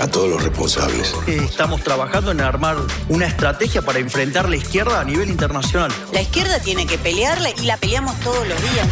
[0.00, 1.14] A todos los responsables.
[1.26, 2.76] Estamos trabajando en armar
[3.08, 5.92] una estrategia para enfrentar la izquierda a nivel internacional.
[6.12, 8.88] La izquierda tiene que pelearla y la peleamos todos los días.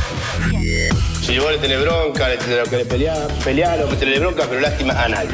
[1.23, 4.61] Si vos le tenés bronca, le tenés que pelear, pelear o que tenés bronca, pero
[4.61, 5.31] lástima a nadie.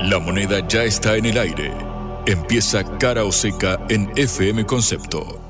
[0.00, 1.72] La moneda ya está en el aire.
[2.26, 5.45] Empieza cara o seca en FM Concepto.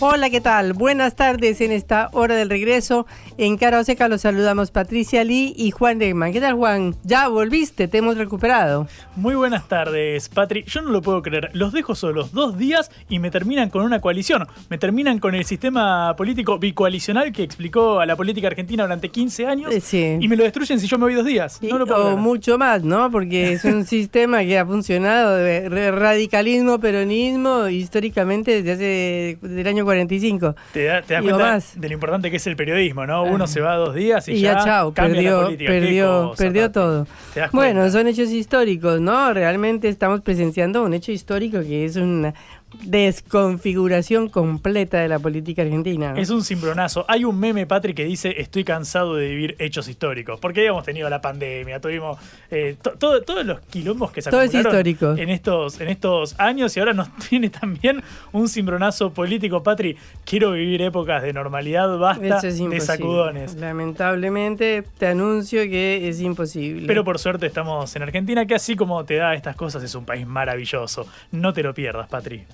[0.00, 0.74] Hola, ¿qué tal?
[0.74, 3.08] Buenas tardes en esta hora del regreso.
[3.40, 6.32] En Cara Seca los saludamos Patricia Lee y Juan Regman.
[6.32, 6.96] ¿Qué tal, Juan?
[7.04, 8.88] Ya volviste, te hemos recuperado.
[9.14, 10.64] Muy buenas tardes, Patri.
[10.66, 11.50] Yo no lo puedo creer.
[11.52, 14.48] Los dejo solos dos días y me terminan con una coalición.
[14.70, 19.46] Me terminan con el sistema político bicoalicional que explicó a la política argentina durante 15
[19.46, 19.72] años.
[19.84, 20.16] Sí.
[20.20, 21.60] Y me lo destruyen si yo me voy dos días.
[21.62, 22.18] No lo puedo o creer.
[22.18, 23.08] mucho más, ¿no?
[23.08, 29.66] Porque es un sistema que ha funcionado de radicalismo, peronismo, históricamente desde hace desde el
[29.68, 30.56] año 45.
[30.72, 31.80] Te, da- te das cuenta más.
[31.80, 33.27] de lo importante que es el periodismo, ¿no?
[33.34, 35.70] Uno se va dos días y, Y ya, chao, cambia la perdió, política.
[35.70, 37.06] Perdió, cosa, perdió todo.
[37.34, 39.32] ¿Te das Bueno, son hechos históricos, ¿no?
[39.32, 42.34] Realmente estamos presenciando un hecho histórico que es una
[42.84, 46.12] desconfiguración completa de la política argentina.
[46.12, 46.20] ¿no?
[46.20, 47.04] Es un cimbronazo.
[47.08, 50.38] Hay un meme, Patri, que dice estoy cansado de vivir hechos históricos.
[50.40, 52.18] Porque habíamos tenido la pandemia, tuvimos
[52.50, 55.22] eh, to- todo- todos los quilombos que se Todo es acumularon histórico.
[55.22, 58.02] en estos, en estos años y ahora nos tiene también
[58.32, 59.96] un cimbronazo político, Patri.
[60.24, 63.54] Quiero vivir épocas de normalidad, basta es de sacudones.
[63.56, 66.86] Lamentablemente te anuncio que es imposible.
[66.86, 70.04] Pero por suerte estamos en Argentina, que así como te da estas cosas, es un
[70.04, 71.06] país maravilloso.
[71.32, 72.44] No te lo pierdas, Patri.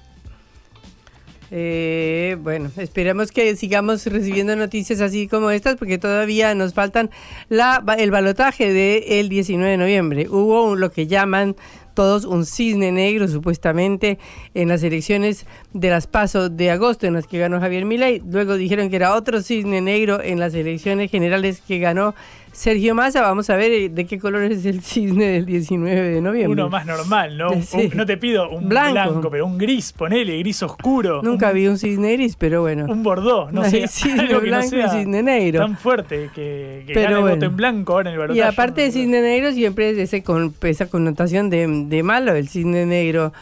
[1.51, 7.11] Eh, bueno, esperamos que sigamos recibiendo noticias así como estas porque todavía nos faltan
[7.49, 10.29] la, el balotaje del 19 de noviembre.
[10.29, 11.57] Hubo lo que llaman
[11.95, 14.19] todos un cisne negro supuestamente
[14.53, 18.21] en las elecciones de las PASO de agosto en las que ganó Javier Milei.
[18.29, 22.15] Luego dijeron que era otro cisne negro en las elecciones generales que ganó
[22.55, 23.21] Sergio Massa.
[23.21, 26.63] Vamos a ver eh, de qué color es el cisne del 19 de noviembre.
[26.63, 27.51] Uno más normal, ¿no?
[27.51, 27.91] Un- Sí.
[27.91, 28.93] un- no te pido un Blanco.
[28.93, 29.31] blanco.
[29.31, 31.21] pero un gris, ponele, gris oscuro.
[31.23, 32.87] Nunca un, vi un cisne gris, pero bueno.
[32.89, 33.87] un bordó, no sé.
[33.89, 35.61] cisne algo que no blanco y cisne negro.
[35.61, 38.39] Tan fuerte que, que Pero el voto en blanco ahora en el balotaje.
[38.39, 42.49] Y aparte de cisne negro siempre es ese con esa connotación de, de malo, el
[42.49, 43.33] cisne negro.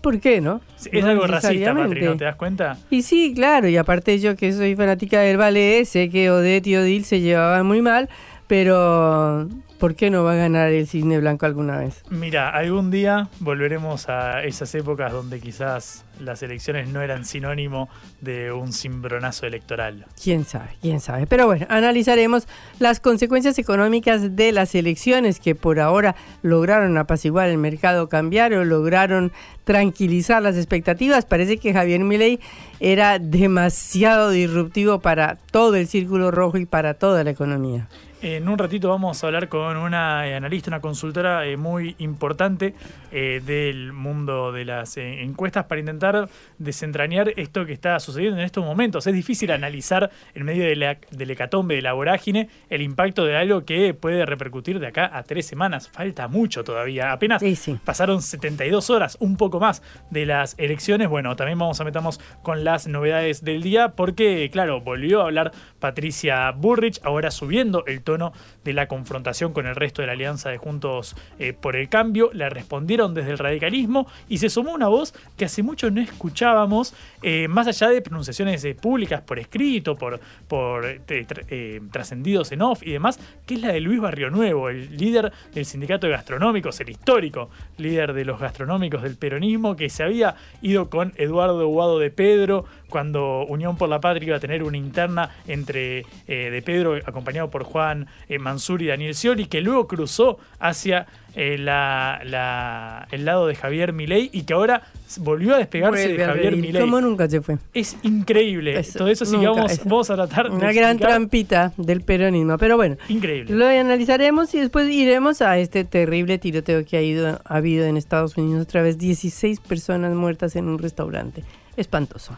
[0.00, 0.60] ¿Por qué, no?
[0.92, 2.02] Es No algo racista, Patri.
[2.04, 2.78] ¿no te das cuenta?
[2.90, 6.76] Y sí, claro, y aparte yo que soy fanática del ballet, sé que Odette y
[6.76, 8.08] Odile se llevaban muy mal,
[8.46, 9.48] pero
[9.78, 12.02] ¿por qué no va a ganar el cisne blanco alguna vez?
[12.10, 17.88] Mira, algún día volveremos a esas épocas donde quizás las elecciones no eran sinónimo
[18.20, 20.06] de un cimbronazo electoral.
[20.22, 21.26] Quién sabe, quién sabe.
[21.26, 22.46] Pero bueno, analizaremos
[22.78, 29.32] las consecuencias económicas de las elecciones que por ahora lograron apaciguar el mercado cambiario, lograron
[29.64, 31.26] tranquilizar las expectativas.
[31.26, 32.40] Parece que Javier Milei
[32.80, 37.88] era demasiado disruptivo para todo el círculo rojo y para toda la economía.
[38.22, 42.74] En un ratito vamos a hablar con una eh, analista, una consultora eh, muy importante
[43.12, 46.26] eh, del mundo de las encuestas para intentar
[46.56, 49.06] desentrañar esto que está sucediendo en estos momentos.
[49.06, 53.36] Es difícil analizar en medio de la, del hecatombe, de la vorágine, el impacto de
[53.36, 55.90] algo que puede repercutir de acá a tres semanas.
[55.90, 57.12] Falta mucho todavía.
[57.12, 57.78] Apenas Sí, sí.
[57.84, 61.10] pasaron 72 horas, un poco más de las elecciones.
[61.10, 65.52] Bueno, también vamos a meternos con las novedades del día porque, claro, volvió a hablar
[65.80, 68.32] Patricia Burrich, ahora subiendo el tono
[68.64, 72.30] de la confrontación con el resto de la alianza de Juntos eh, por el Cambio.
[72.32, 76.94] Le respondieron desde el radicalismo y se sumó una voz que hace mucho no escuchábamos,
[77.22, 82.82] eh, más allá de pronunciaciones eh, públicas por escrito, por, por tra- trascendidos en off
[82.82, 86.80] y demás, que es la de Luis Barrio Nuevo, el líder del sindicato de gastronómicos,
[86.80, 91.98] el histórico líder de los gastronómicos del peronismo, que se había ido con Eduardo Guado
[91.98, 96.62] de Pedro cuando Unión por la Patria iba a tener una interna entre eh, de
[96.62, 102.20] Pedro, acompañado por Juan eh, Mansur y Daniel Scioli, que luego cruzó hacia eh, la-
[102.24, 104.82] la- el lado de Javier Milei y que ahora
[105.18, 106.80] volvió a despegarse Vuelve de a Javier Milei.
[106.80, 107.58] Como nunca se fue.
[107.74, 108.78] Es increíble.
[108.78, 109.82] Eso, Todo eso sí nunca, vamos, eso.
[109.84, 111.08] vamos a tratar de Una gran explicar.
[111.10, 112.56] trampita del peronismo.
[112.56, 113.54] Pero bueno, Increíble.
[113.54, 117.96] lo analizaremos y después iremos a este terrible tiroteo que ha, ido, ha habido en
[117.98, 118.62] Estados Unidos.
[118.62, 121.44] Otra vez 16 personas muertas en un restaurante.
[121.76, 122.36] Espantoso.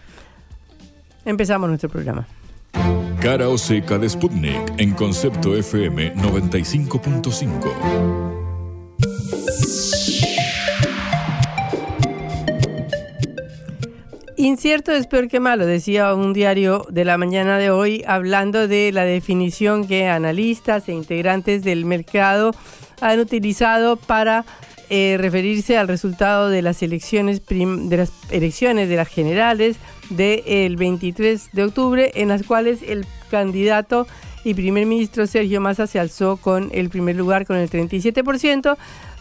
[1.29, 2.27] Empezamos nuestro programa.
[3.21, 7.71] Cara o seca de Sputnik en concepto FM 95.5.
[14.39, 18.91] Incierto es peor que malo, decía un diario de la mañana de hoy, hablando de
[18.91, 22.53] la definición que analistas e integrantes del mercado
[23.03, 24.47] han utilizado para
[24.89, 29.77] eh, referirse al resultado de las elecciones de las elecciones de las generales
[30.11, 34.07] del 23 de octubre, en las cuales el candidato
[34.45, 38.77] y primer ministro Sergio Massa se alzó con el primer lugar con el 37%,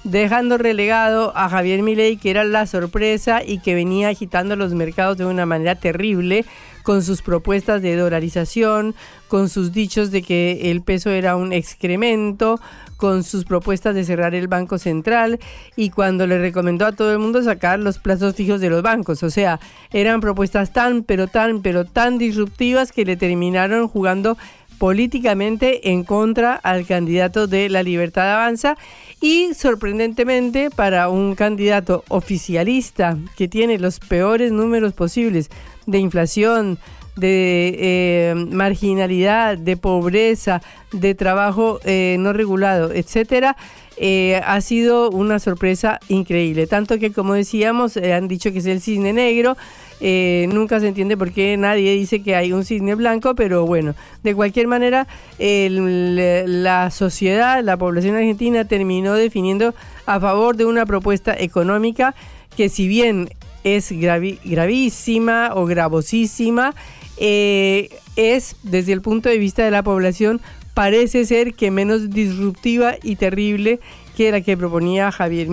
[0.07, 5.17] dejando relegado a Javier Milei, que era la sorpresa y que venía agitando los mercados
[5.17, 6.45] de una manera terrible
[6.83, 8.95] con sus propuestas de dolarización,
[9.27, 12.61] con sus dichos de que el peso era un excremento,
[12.95, 15.39] con sus propuestas de cerrar el Banco Central
[15.75, 19.23] y cuando le recomendó a todo el mundo sacar los plazos fijos de los bancos.
[19.23, 19.59] O sea,
[19.91, 24.37] eran propuestas tan, pero tan, pero tan disruptivas que le terminaron jugando
[24.77, 28.77] políticamente en contra al candidato de la Libertad Avanza
[29.21, 35.49] y sorprendentemente para un candidato oficialista que tiene los peores números posibles
[35.85, 36.77] de inflación,
[37.15, 43.57] de eh, marginalidad, de pobreza, de trabajo eh, no regulado, etcétera,
[43.97, 46.67] eh, ha sido una sorpresa increíble.
[46.67, 49.57] Tanto que, como decíamos, han dicho que es el cisne negro.
[49.99, 54.35] Nunca se entiende por qué nadie dice que hay un cisne blanco, pero bueno, de
[54.35, 55.07] cualquier manera,
[55.39, 59.73] la sociedad, la población argentina terminó definiendo
[60.05, 62.15] a favor de una propuesta económica
[62.55, 63.29] que si bien
[63.63, 66.73] es gravísima o gravosísima,
[67.17, 70.41] eh, es, desde el punto de vista de la población,
[70.73, 73.79] parece ser que menos disruptiva y terrible
[74.15, 75.47] que la que proponía Javier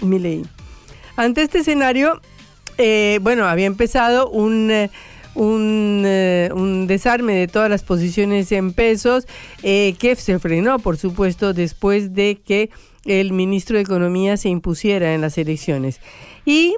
[0.00, 0.44] Milei.
[1.16, 2.20] Ante este escenario,
[2.78, 4.90] eh, bueno, había empezado un, eh,
[5.34, 9.26] un, desarme de todas las posiciones en pesos
[9.62, 12.70] que se frenó, por supuesto, después de que
[13.04, 16.00] el ministro de Economía se impusiera en las elecciones.
[16.44, 16.74] Y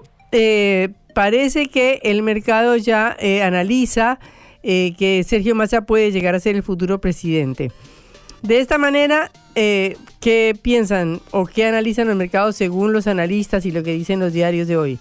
[1.17, 4.19] parece que el mercado ya eh, analiza
[4.63, 7.73] eh, que Sergio Massa puede llegar a ser el futuro presidente.
[8.43, 13.71] De esta manera, eh, ¿qué piensan o qué analizan el mercado según los analistas y
[13.71, 14.99] lo que dicen los diarios de hoy?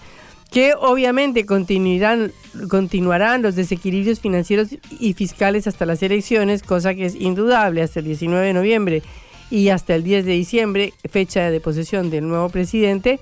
[0.55, 2.31] Que obviamente continuarán,
[2.69, 4.69] continuarán los desequilibrios financieros
[5.01, 9.03] y fiscales hasta las elecciones, cosa que es indudable hasta el 19 de noviembre
[9.51, 13.19] y hasta el 10 de diciembre, fecha de posesión del nuevo presidente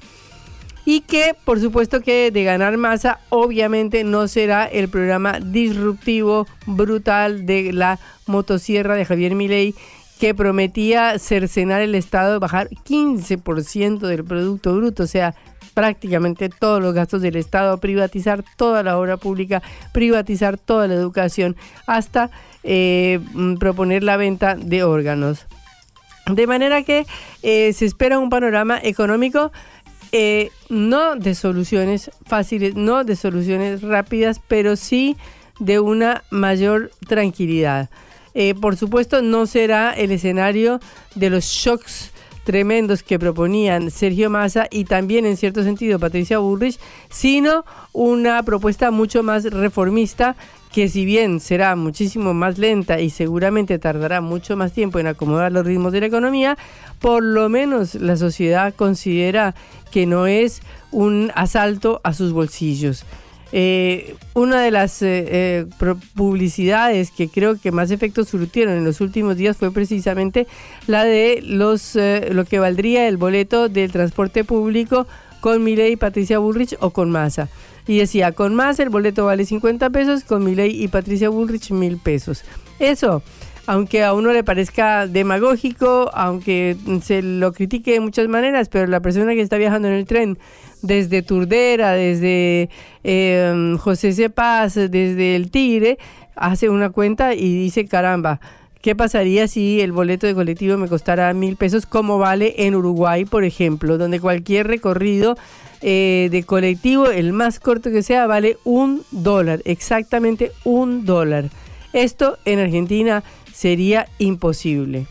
[0.86, 7.48] y que por supuesto que de ganar masa obviamente no será el programa disruptivo brutal
[7.48, 7.98] de la
[8.28, 9.74] motosierra de Javier Milei
[10.20, 15.36] que prometía cercenar el Estado, bajar 15% del Producto Bruto, o sea,
[15.74, 19.62] prácticamente todos los gastos del Estado, privatizar toda la obra pública,
[19.92, 21.56] privatizar toda la educación,
[21.88, 22.30] hasta
[22.64, 25.46] eh, mm, proponer la venta de órganos.
[26.28, 27.06] De manera que
[27.42, 29.52] eh, se espera un panorama económico
[30.14, 35.18] eh, no de soluciones fáciles, no de soluciones rápidas, pero sí
[35.60, 37.90] de una mayor tranquilidad.
[38.62, 40.80] Por supuesto, no será el escenario
[41.14, 42.13] de los shocks
[42.44, 46.80] tremendos que proponían Sergio Massa y también en cierto sentido Patricia Bullrich,
[47.10, 50.36] sino una propuesta mucho más reformista
[50.74, 55.52] que si bien será muchísimo más lenta y seguramente tardará mucho más tiempo en acomodar
[55.52, 56.58] los ritmos de la economía,
[57.00, 59.54] por lo menos la sociedad considera
[59.92, 63.06] que no es un asalto a sus bolsillos.
[63.56, 65.66] Eh, una de las eh, eh,
[66.16, 70.48] publicidades que creo que más efectos surtieron en los últimos días fue precisamente
[70.88, 71.96] la de los
[72.32, 75.06] lo que valdría el boleto del transporte público
[75.40, 77.48] con Milei y Patricia Bullrich o con Massa.
[77.86, 81.98] Y decía, con Massa el boleto vale 50 pesos, con Milei y Patricia Bullrich mil
[81.98, 82.44] pesos.
[82.80, 83.22] Eso
[83.66, 89.00] aunque a uno le parezca demagógico, aunque se lo critique de muchas maneras, pero la
[89.00, 90.38] persona que está viajando en el tren
[90.84, 92.70] desde Turdera, desde
[93.04, 95.98] eh, José Cepaz, desde el Tigre,
[96.36, 98.40] hace una cuenta y dice, caramba,
[98.82, 103.26] ¿qué pasaría si el boleto de colectivo me costara mil pesos como vale en Uruguay,
[103.26, 105.36] por ejemplo, donde cualquier recorrido
[105.82, 111.50] eh, de colectivo, el más corto que sea, vale un dólar, exactamente un dólar.
[111.94, 113.24] Esto en Argentina
[113.54, 115.06] sería imposible.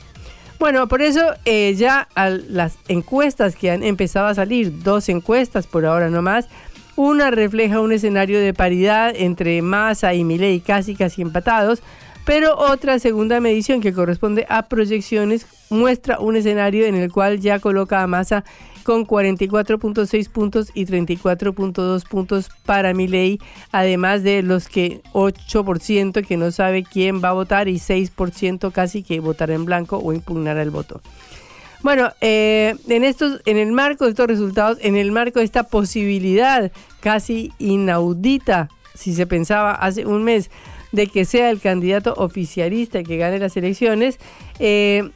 [0.63, 5.85] Bueno, por eso eh, ya las encuestas que han empezado a salir, dos encuestas por
[5.85, 6.47] ahora nomás,
[6.95, 11.83] una refleja un escenario de paridad entre Massa y Milei casi casi empatados,
[12.25, 17.59] Pero otra segunda medición que corresponde a proyecciones muestra un escenario en el cual ya
[17.59, 18.45] coloca a Massa
[18.83, 26.51] con 44.6 puntos y 34.2 puntos para ley, además de los que 8% que no
[26.51, 30.71] sabe quién va a votar y 6% casi que votará en blanco o impugnará el
[30.71, 31.01] voto.
[31.83, 35.65] Bueno, eh, en, estos, en el marco de estos resultados, en el marco de esta
[35.65, 36.71] posibilidad
[37.01, 40.51] casi inaudita, si se pensaba hace un mes,
[40.93, 44.19] de que sea el candidato oficialista que gane las elecciones,
[44.59, 45.11] eh,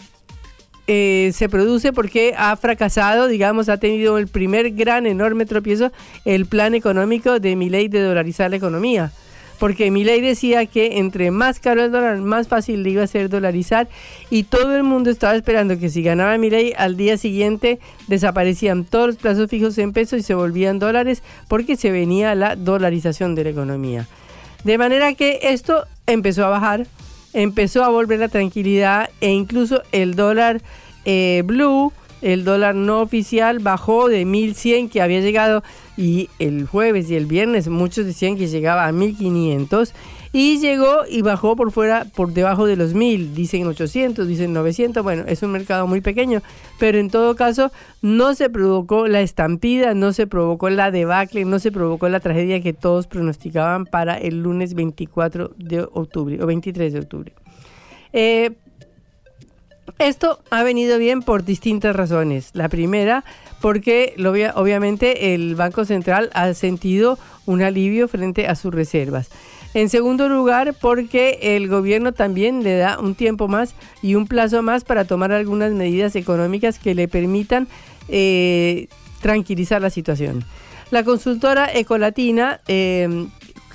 [0.86, 5.90] eh, se produce porque ha fracasado, digamos, ha tenido el primer gran, enorme tropiezo
[6.24, 9.12] el plan económico de mi ley de dolarizar la economía.
[9.58, 13.06] Porque mi ley decía que entre más caro el dólar, más fácil le iba a
[13.06, 13.88] ser dolarizar
[14.28, 18.84] y todo el mundo estaba esperando que si ganaba mi ley, al día siguiente desaparecían
[18.84, 23.34] todos los plazos fijos en pesos y se volvían dólares porque se venía la dolarización
[23.34, 24.06] de la economía.
[24.62, 26.86] De manera que esto empezó a bajar,
[27.36, 30.62] empezó a volver la tranquilidad e incluso el dólar
[31.04, 35.62] eh, blue, el dólar no oficial bajó de 1100 que había llegado
[35.98, 39.92] y el jueves y el viernes muchos decían que llegaba a 1500
[40.36, 45.02] y llegó y bajó por fuera, por debajo de los 1000, dicen 800, dicen 900,
[45.02, 46.42] bueno, es un mercado muy pequeño,
[46.78, 51.58] pero en todo caso no se provocó la estampida, no se provocó la debacle, no
[51.58, 56.92] se provocó la tragedia que todos pronosticaban para el lunes 24 de octubre o 23
[56.92, 57.32] de octubre.
[58.12, 58.50] Eh,
[59.98, 62.50] esto ha venido bien por distintas razones.
[62.52, 63.24] La primera,
[63.62, 64.14] porque
[64.54, 69.30] obviamente el Banco Central ha sentido un alivio frente a sus reservas.
[69.74, 74.62] En segundo lugar, porque el gobierno también le da un tiempo más y un plazo
[74.62, 77.68] más para tomar algunas medidas económicas que le permitan
[78.08, 78.88] eh,
[79.20, 80.44] tranquilizar la situación.
[80.90, 83.26] La consultora Ecolatina, eh,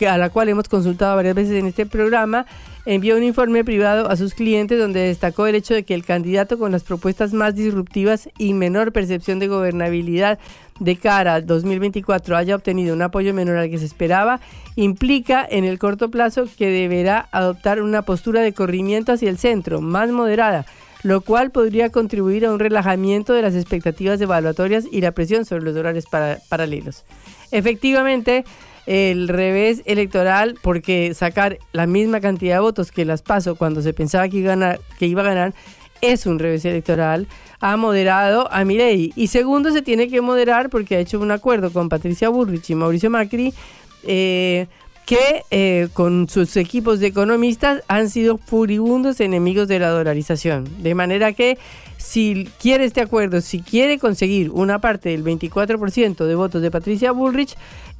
[0.07, 2.45] a la cual hemos consultado varias veces en este programa,
[2.85, 6.57] envió un informe privado a sus clientes donde destacó el hecho de que el candidato
[6.57, 10.39] con las propuestas más disruptivas y menor percepción de gobernabilidad
[10.79, 14.39] de cara al 2024 haya obtenido un apoyo menor al que se esperaba,
[14.75, 19.81] implica en el corto plazo que deberá adoptar una postura de corrimiento hacia el centro,
[19.81, 20.65] más moderada,
[21.03, 25.65] lo cual podría contribuir a un relajamiento de las expectativas evaluatorias y la presión sobre
[25.65, 26.05] los dólares
[26.49, 27.03] paralelos.
[27.51, 28.43] Efectivamente,
[28.85, 33.93] el revés electoral porque sacar la misma cantidad de votos que las pasó cuando se
[33.93, 35.53] pensaba que iba a ganar, que iba a ganar
[36.01, 37.27] es un revés electoral,
[37.59, 39.13] ha moderado a Milei.
[39.15, 42.75] Y segundo, se tiene que moderar porque ha hecho un acuerdo con Patricia Burrich y
[42.75, 43.53] Mauricio Macri,
[44.03, 44.67] eh,
[45.05, 50.67] que eh, con sus equipos de economistas han sido furibundos enemigos de la dolarización.
[50.81, 51.57] De manera que
[52.01, 57.11] si quiere este acuerdo, si quiere conseguir una parte del 24% de votos de Patricia
[57.11, 57.55] Bullrich,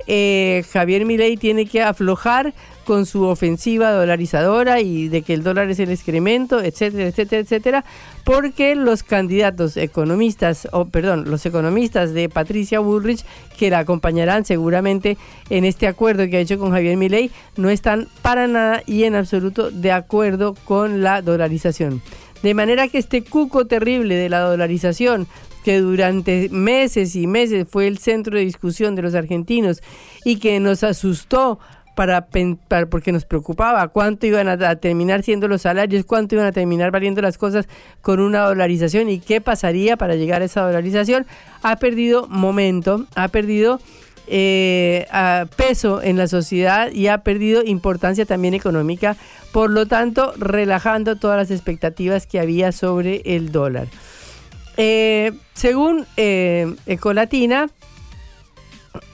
[0.08, 2.54] eh, Javier Milei tiene que aflojar
[2.84, 7.86] con su ofensiva dolarizadora y de que el dólar es el excremento, etcétera, etcétera, etcétera,
[8.24, 13.24] porque los candidatos economistas, o perdón, los economistas de Patricia Bullrich,
[13.58, 15.18] que la acompañarán seguramente
[15.52, 19.16] en este acuerdo que ha hecho con Javier Milei, no están para nada y en
[19.16, 22.02] absoluto de acuerdo con la dolarización.
[22.44, 25.28] De manera que este cuco terrible de la dolarización,
[25.64, 29.82] que durante meses y meses fue el centro de discusión de los argentinos
[30.26, 31.60] y que nos asustó
[31.96, 32.28] para,
[32.90, 37.22] porque nos preocupaba cuánto iban a, terminar siendo los salarios, cuánto iban a terminar valiendo
[37.22, 37.68] las cosas
[38.02, 41.28] con una dolarización y qué pasaría para llegar a esa dolarización,
[41.62, 43.80] ha perdido momento, ha perdido
[44.34, 45.06] eh,
[45.58, 49.18] peso en la sociedad y ha perdido importancia también económica,
[49.52, 53.88] por lo tanto relajando todas las expectativas que había sobre el dólar.
[54.78, 57.70] Eh, según eh, Ecolatina,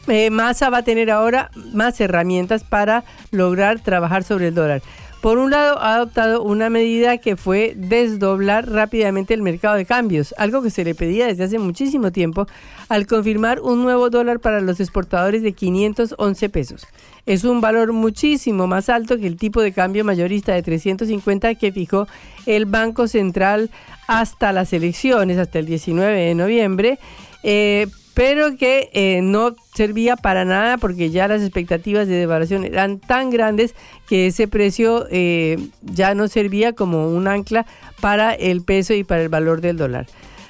[0.08, 4.82] eh, Massa va a tener ahora más herramientas para lograr trabajar sobre el dólar.
[5.22, 10.34] Por un lado, ha adoptado una medida que fue desdoblar rápidamente el mercado de cambios,
[10.38, 12.48] algo que se le pedía desde hace muchísimo tiempo,
[12.88, 16.88] al confirmar un nuevo dólar para los exportadores de 511 pesos.
[17.26, 21.72] Es un valor muchísimo más alto que el tipo de cambio mayorista de 350 que
[21.72, 22.08] fijó
[22.46, 23.72] el Banco Central
[24.08, 27.00] hasta las elecciones, hasta el 19 de noviembre.
[27.44, 32.98] Eh, pero que eh, no servía para nada porque ya las expectativas de devaluación eran
[32.98, 33.76] tan grandes
[34.10, 37.68] que ese precio eh, ya no servía como un ancla
[38.02, 40.08] para el peso y para el valor del dólar.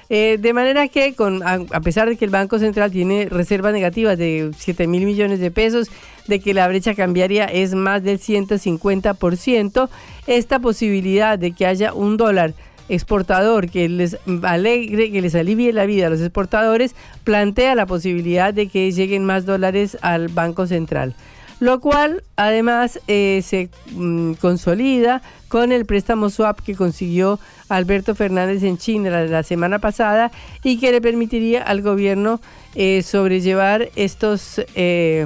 [0.09, 4.17] Eh, de manera que, con, a, pesar de que el Banco Central tiene reservas negativas
[4.17, 5.89] de 7 mil millones de pesos,
[6.29, 9.89] de que la brecha cambiaria es más del 150%,
[10.25, 12.53] esta posibilidad de que haya un dólar
[12.89, 18.53] exportador que les alegre, que les alivie la vida a los exportadores, plantea la posibilidad
[18.53, 21.15] de que lleguen más dólares al Banco Central.
[21.59, 28.61] lo cual además eh, se mm, consolida con el préstamo swap que consiguió Alberto Fernández
[28.61, 30.31] en China la, semana pasada
[30.63, 32.39] y que le permitiría al gobierno
[32.75, 35.25] eh, sobrellevar estos eh,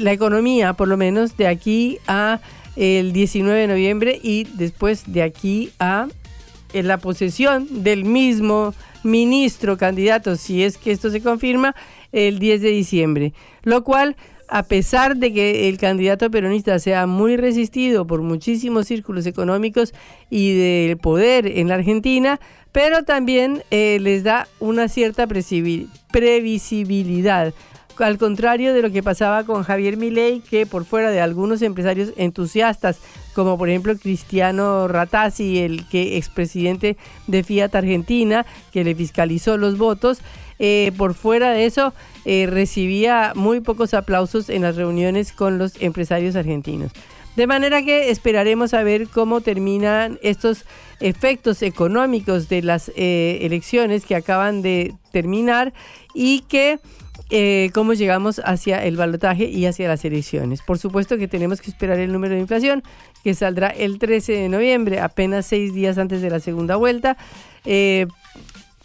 [0.00, 2.38] la economía por lo menos de aquí a
[2.76, 6.06] el 19 de noviembre y después de aquí a
[6.82, 11.76] la posesión del mismo ministro candidato, si es que esto se confirma,
[12.12, 13.34] el 10 de diciembre.
[13.62, 14.16] Lo cual,
[14.48, 19.92] a pesar de que el candidato peronista sea muy resistido por muchísimos círculos económicos
[20.30, 22.40] y del poder en la Argentina,
[22.72, 27.52] pero también eh, les da una cierta previsibilidad
[27.98, 32.12] al contrario de lo que pasaba con Javier Milei, que por fuera de algunos empresarios
[32.16, 32.98] entusiastas,
[33.34, 36.96] como por ejemplo Cristiano Ratazzi, el que expresidente
[37.26, 40.20] de Fiat Argentina, que le fiscalizó los votos,
[40.58, 41.92] eh, por fuera de eso
[42.24, 46.92] eh, recibía muy pocos aplausos en las reuniones con los empresarios argentinos.
[47.36, 50.64] De manera que esperaremos a ver cómo terminan estos
[51.00, 55.74] efectos económicos de las eh, elecciones que acaban de terminar
[56.14, 56.78] y que
[57.30, 60.62] eh, cómo llegamos hacia el balotaje y hacia las elecciones.
[60.62, 62.82] Por supuesto que tenemos que esperar el número de inflación,
[63.22, 67.16] que saldrá el 13 de noviembre, apenas seis días antes de la segunda vuelta.
[67.64, 68.06] Eh,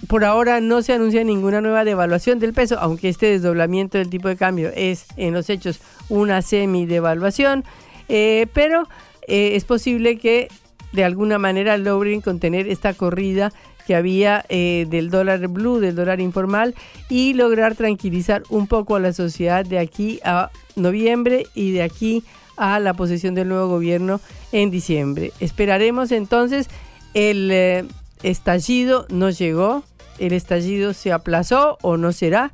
[0.07, 4.29] por ahora no se anuncia ninguna nueva devaluación del peso, aunque este desdoblamiento del tipo
[4.29, 7.65] de cambio es en los hechos una semi-devaluación,
[8.07, 8.88] eh, pero
[9.27, 10.48] es posible que
[10.91, 13.51] de alguna manera logren contener esta corrida
[13.89, 16.75] que había eh, del dólar blue, del dólar informal,
[17.10, 22.24] y lograr tranquilizar un poco a la sociedad de aquí a noviembre y de aquí
[22.55, 25.34] a la posesión del nuevo gobierno en diciembre.
[25.39, 26.67] Esperaremos entonces,
[27.15, 27.84] el eh,
[28.22, 29.81] estallido no llegó,
[30.19, 32.51] el estallido se aplazó o no será,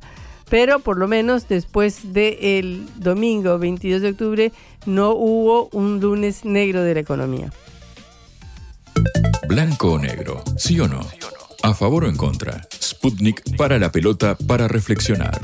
[0.48, 4.52] pero por lo menos después del domingo 22 de octubre
[4.86, 7.52] no hubo un lunes negro de la economía.
[9.48, 11.00] Blanco o negro, ¿sí o no?
[11.66, 12.62] ¿A favor o en contra?
[12.80, 15.40] Sputnik para la pelota para reflexionar.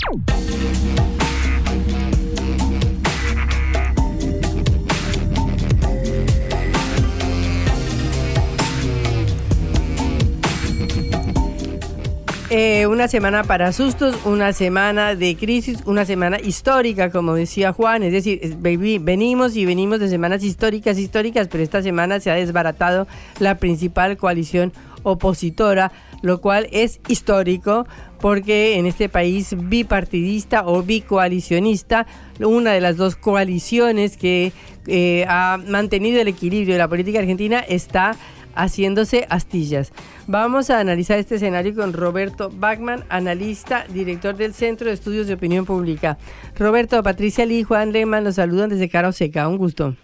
[12.55, 18.04] Eh, una semana para sustos, una semana de crisis, una semana histórica, como decía Juan.
[18.04, 23.08] Es decir, venimos y venimos de semanas históricas, históricas, pero esta semana se ha desbaratado
[23.41, 27.86] la principal coalición opositora, lo cual es histórico
[28.21, 32.06] porque en este país bipartidista o bicoalicionista,
[32.38, 34.52] una de las dos coaliciones que
[34.86, 38.17] eh, ha mantenido el equilibrio de la política argentina está
[38.54, 39.93] haciéndose astillas.
[40.26, 45.34] Vamos a analizar este escenario con Roberto Bachman, analista, director del Centro de Estudios de
[45.34, 46.19] Opinión Pública.
[46.56, 49.49] Roberto, Patricia Lee Juan Lehmann los saludan desde Caro Seca.
[49.49, 49.97] Un gusto.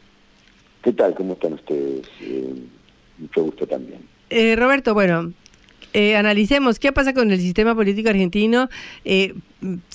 [0.82, 1.14] ¿Qué tal?
[1.14, 2.08] ¿Cómo están ustedes?
[2.20, 2.54] Eh,
[3.18, 4.00] mucho gusto también.
[4.30, 5.32] Eh, Roberto, bueno,
[5.94, 8.68] eh, analicemos qué pasa con el sistema político argentino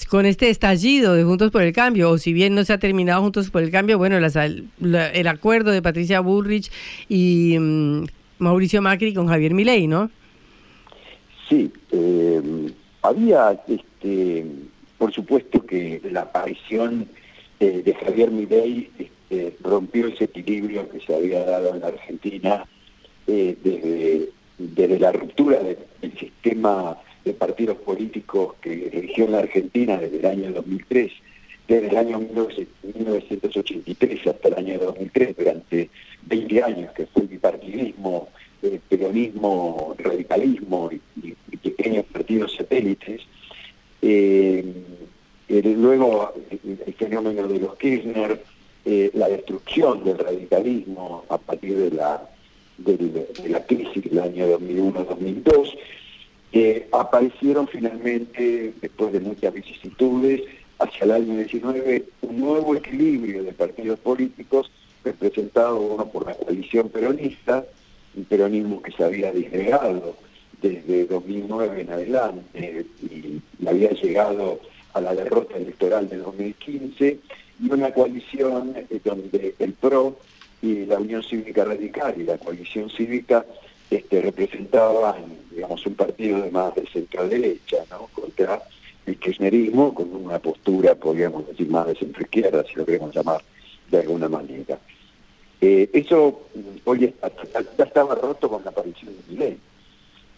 [0.09, 3.21] con este estallido de Juntos por el Cambio, o si bien no se ha terminado
[3.21, 6.71] Juntos por el Cambio, bueno, el acuerdo de Patricia Bullrich
[7.07, 8.05] y mm,
[8.39, 10.09] Mauricio Macri con Javier Milei, ¿no?
[11.47, 12.41] Sí, eh,
[13.03, 14.45] había, este,
[14.97, 17.07] por supuesto que la aparición
[17.59, 22.65] de Javier Milei este, rompió ese equilibrio que se había dado en la Argentina
[23.27, 30.25] eh, desde, la ruptura del sistema de partidos políticos que eligió la Argentina desde el
[30.25, 31.11] año 2003
[31.67, 35.89] desde el año 1983 hasta el año 2003, durante
[36.25, 38.29] 20 años, que fue bipartidismo,
[38.61, 41.01] el peronismo, radicalismo y,
[41.57, 43.21] pequeños partidos satélites.
[44.01, 44.65] Eh,
[45.47, 48.43] luego el, fenómeno de los Kirchner,
[48.85, 52.29] eh, la destrucción del radicalismo a partir de la,
[52.77, 55.77] de, la crisis del año 2001-2002,
[56.53, 60.41] eh, aparecieron finalmente, después de muchas vicisitudes,
[60.79, 64.71] hacia el año 19 un nuevo equilibrio de partidos políticos
[65.03, 67.65] representado uno por la coalición peronista,
[68.15, 70.15] un peronismo que se había disgregado
[70.61, 74.59] desde 2009 en adelante y había llegado
[74.93, 77.19] a la derrota electoral de 2015,
[77.61, 80.17] y una coalición eh, donde el PRO
[80.63, 83.45] y la Unión Cívica Radical y la coalición cívica
[83.91, 88.07] este, representaban, digamos, un partido de más de centro-derecha, ¿no?
[88.13, 88.63] Contra
[89.05, 93.43] el kirchnerismo con una postura, podríamos decir, más de centro-izquierda, si lo queremos llamar
[93.91, 94.79] de alguna manera.
[95.59, 96.47] Eh, eso
[96.85, 97.13] hoy
[97.77, 99.57] ya estaba roto con la aparición de Milei.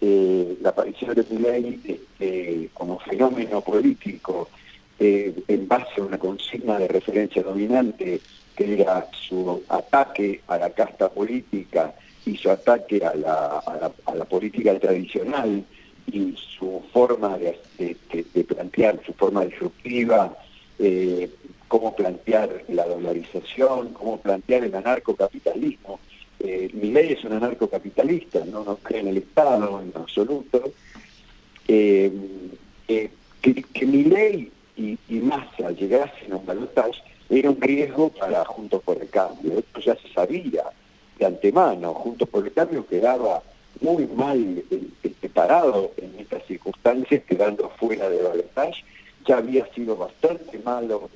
[0.01, 4.49] Eh, la aparición de Milei este, como fenómeno político
[4.99, 8.21] eh, en base a una consigna de referencia dominante
[8.55, 11.93] que era su ataque a la casta política
[12.25, 15.63] y su ataque a la, política tradicional
[16.11, 17.57] y su forma de,
[18.47, 20.35] plantear, su forma disruptiva,
[20.79, 21.29] eh,
[21.67, 25.99] cómo plantear la dolarización, cómo plantear el anarcocapitalismo.
[26.39, 30.71] Eh, mi ley es un anarcocapitalista, no, no cree en el Estado en absoluto.
[31.67, 32.11] Eh,
[32.87, 35.21] que, mi ley y, y
[35.77, 39.59] llegasen a un balotaje era un riesgo para Juntos por el Cambio.
[39.59, 40.63] Esto ya se sabía
[41.17, 41.93] de antemano.
[41.93, 43.41] Juntos por el Cambio quedaba
[43.81, 44.63] muy mal
[45.03, 48.83] este, parado en estas circunstancias, quedando fuera de balotaje.
[49.27, 51.09] Ya había sido bastante malo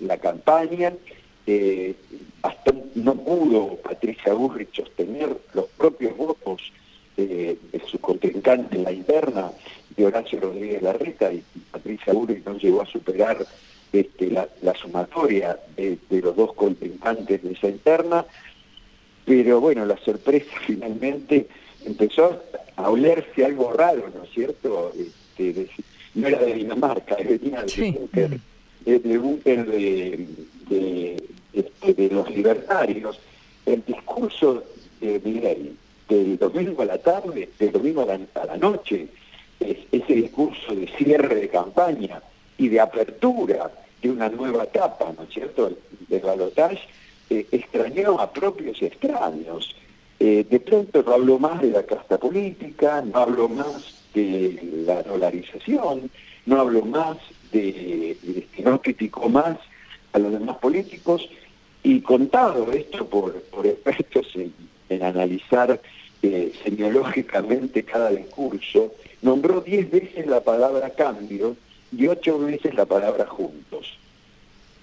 [0.00, 0.92] la campaña.
[1.46, 1.94] Eh,
[2.94, 6.72] no pudo Patricia Burrich sostener los propios votos
[7.16, 9.52] de su contrincante en la interna
[9.96, 13.44] de Horacio Rodríguez Larreta y Patricia Burrich no llegó a superar
[13.92, 18.24] este, la, sumatoria de, los dos contrincantes de esa interna,
[19.24, 21.46] pero bueno, la sorpresa finalmente
[21.84, 22.42] empezó
[22.76, 24.92] a olerse algo raro, ¿no es cierto?
[24.98, 25.68] Este,
[26.14, 28.38] no era de Dinamarca, venía búnker,
[28.84, 30.26] del búnker de,
[31.52, 33.18] este, de, los libertarios.
[33.64, 34.64] El discurso
[35.00, 35.76] de Miguel
[36.08, 39.06] del domingo a la tarde, del domingo a la, noche,
[39.60, 42.20] ese discurso de cierre de campaña
[42.58, 45.72] y de apertura de una nueva etapa, ¿no es cierto?,
[46.08, 46.80] de balotage,
[47.30, 49.74] eh, extrañó a propios extraños.
[50.18, 55.02] Eh, de pronto no habló más de la casta política, no habló más de la
[55.02, 56.10] dolarización,
[56.46, 57.16] no habló más
[57.52, 58.16] de,
[58.62, 59.58] no criticó más
[60.12, 61.28] a los demás políticos,
[61.82, 65.80] y contado esto por, por expertos en, analizar
[66.22, 71.56] eh, semiológicamente cada discurso, nombró diez veces la palabra cambio
[71.96, 73.98] y ocho veces la palabra juntos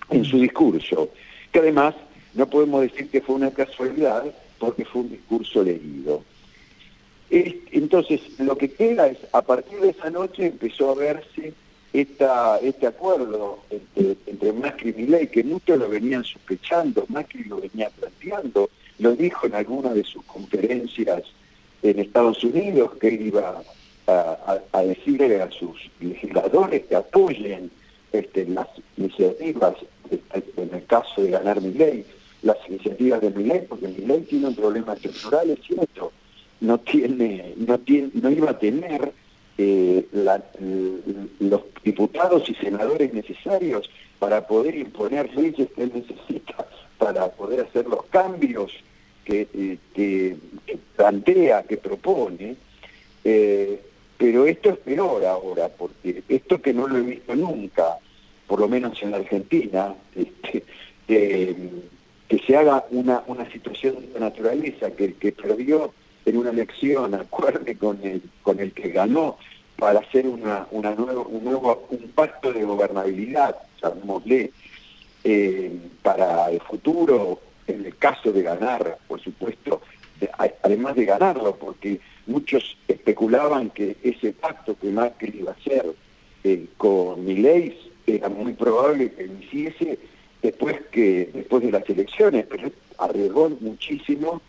[0.09, 1.09] en su discurso,
[1.51, 1.95] que además
[2.33, 4.23] no podemos decir que fue una casualidad
[4.57, 6.23] porque fue un discurso leído.
[7.29, 11.53] Entonces, lo que queda es, a partir de esa noche empezó a verse
[11.93, 17.61] esta, este acuerdo entre, entre Macri y Milei, que muchos lo venían sospechando, Macri lo
[17.61, 18.69] venía planteando,
[18.99, 21.23] lo dijo en alguna de sus conferencias
[21.81, 23.61] en Estados Unidos, que iba
[24.09, 27.71] a, decirle a sus legisladores que apoyen
[28.11, 28.67] este, las
[28.97, 29.75] iniciativas,
[30.09, 32.05] en el caso de ganar mi ley,
[32.41, 36.11] las iniciativas de mi ley, porque mi ley tiene un problema estructural, es cierto,
[36.61, 39.11] no tiene, no tiene, no iba a tener
[39.57, 40.05] eh,
[41.39, 46.67] los diputados y senadores necesarios para poder imponer leyes que él necesita
[46.99, 48.71] para poder hacer los cambios
[49.23, 50.37] que, eh, que,
[50.95, 52.57] plantea, que propone,
[53.23, 53.79] eh,
[54.19, 57.97] pero esto es peor ahora, porque esto que no lo he visto nunca,
[58.47, 60.65] por lo menos en la Argentina, este,
[61.07, 65.93] que se haga una, una situación de naturaleza, que el que perdió
[66.25, 69.37] en una elección acuerde con el, con el que ganó
[69.77, 74.51] para hacer una, una nuevo, un nuevo pacto de gobernabilidad, llamémosle,
[75.23, 79.81] eh, para el futuro, en el caso de ganar, por supuesto,
[80.61, 85.93] además de ganarlo, porque muchos especulaban que ese pacto que Macri iba a hacer
[86.43, 89.99] eh, con Milei era muy probable que lo hiciese
[90.41, 94.41] después, que, después de las elecciones, pero arriesgó muchísimo.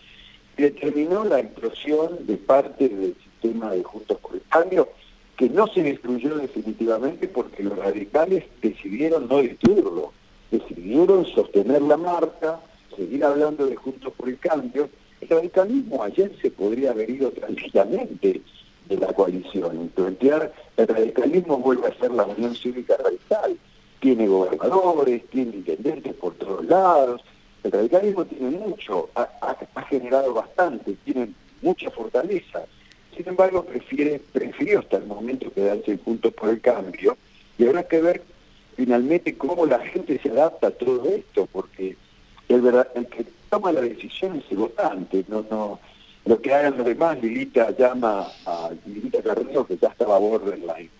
[0.57, 4.89] Y determinó la explosión de parte del sistema de Juntos por el Cambio,
[5.37, 10.13] que no se destruyó definitivamente porque los radicales decidieron no destruirlo,
[10.51, 12.61] decidieron sostener la marca,
[12.95, 18.43] seguir hablando de Juntos por el Cambio, el radicalismo ayer se podría haber ido tranquilamente
[18.89, 19.91] de la coalición
[20.77, 23.57] el radicalismo vuelve a ser la Unión Cívica Radical.
[24.01, 27.21] Tiene gobernadores, tiene intendentes por todos lados.
[27.63, 29.57] El radicalismo tiene mucho, ha,
[29.91, 32.63] generado bastante, tiene mucha fortaleza.
[33.15, 37.19] Sin embargo, prefiere, prefirió hasta el momento quedarse juntos por el cambio
[37.59, 38.23] y habrá que ver
[38.77, 41.97] finalmente cómo la gente se adapta a todo esto, porque
[42.49, 42.89] el, verdad,
[43.51, 45.81] toma la decisión es el votante, no, no,
[46.25, 50.91] lo que hagan los demás, Lilita llama a Lilita Carrillo, que ya estaba a borderline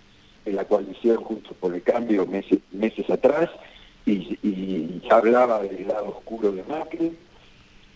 [0.45, 3.49] en la coalición junto por el cambio meses, meses atrás,
[4.07, 7.17] y, hablaba del lado oscuro de Macri.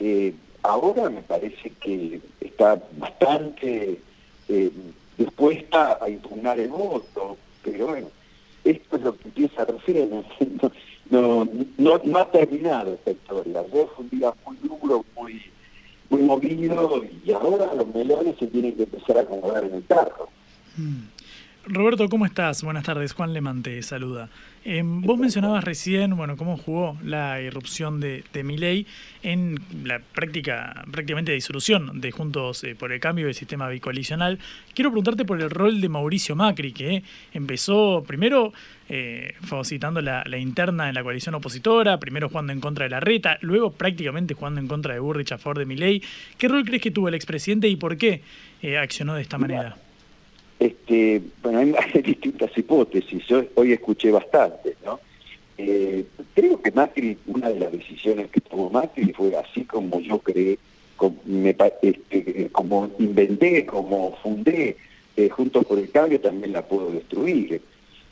[0.01, 4.01] Eh, ahora me parece que está bastante
[4.49, 4.71] eh,
[5.17, 8.09] dispuesta a impugnar el voto, pero bueno,
[8.65, 10.09] esto es lo que empieza a referir,
[11.11, 13.61] no, no, no ha terminado esta historia.
[13.61, 15.43] Ayer fue un día muy duro, muy,
[16.11, 20.29] muy movido y ahora los melones se tienen que empezar a acomodar en el carro.
[20.77, 21.14] Mm.
[21.67, 22.63] Roberto, ¿cómo estás?
[22.63, 23.15] Buenas tardes.
[23.15, 24.29] Juan Lemante saluda.
[24.67, 28.87] Eh, vos mencionabas recién, bueno, cómo jugó la irrupción de, de Milei
[29.23, 34.39] en la práctica, prácticamente disolución de Juntos eh, por el Cambio del sistema bicoalicional.
[34.75, 38.53] Quiero preguntarte por el rol de Mauricio Macri, que empezó primero
[38.91, 43.01] eh, fagocitando la, la, interna en la coalición opositora, primero jugando en contra de la
[43.01, 46.03] reta, luego prácticamente jugando en contra de Burrich a favor de Milei.
[46.37, 48.21] ¿Qué rol crees que tuvo el expresidente y por qué
[48.61, 49.77] eh, accionó de esta manera?
[50.59, 51.59] Este, bueno,
[51.95, 55.01] hay distintas hipótesis, yo hoy escuché bastante, ¿no?
[55.57, 60.19] Eh, creo que Macri, una de las decisiones que tomó Macri fue así como yo
[60.19, 60.59] creé,
[60.97, 61.17] como,
[61.83, 64.77] este, como inventé, como fundé
[65.17, 67.63] eh, Juntos por el Cambio, también la puedo destruir.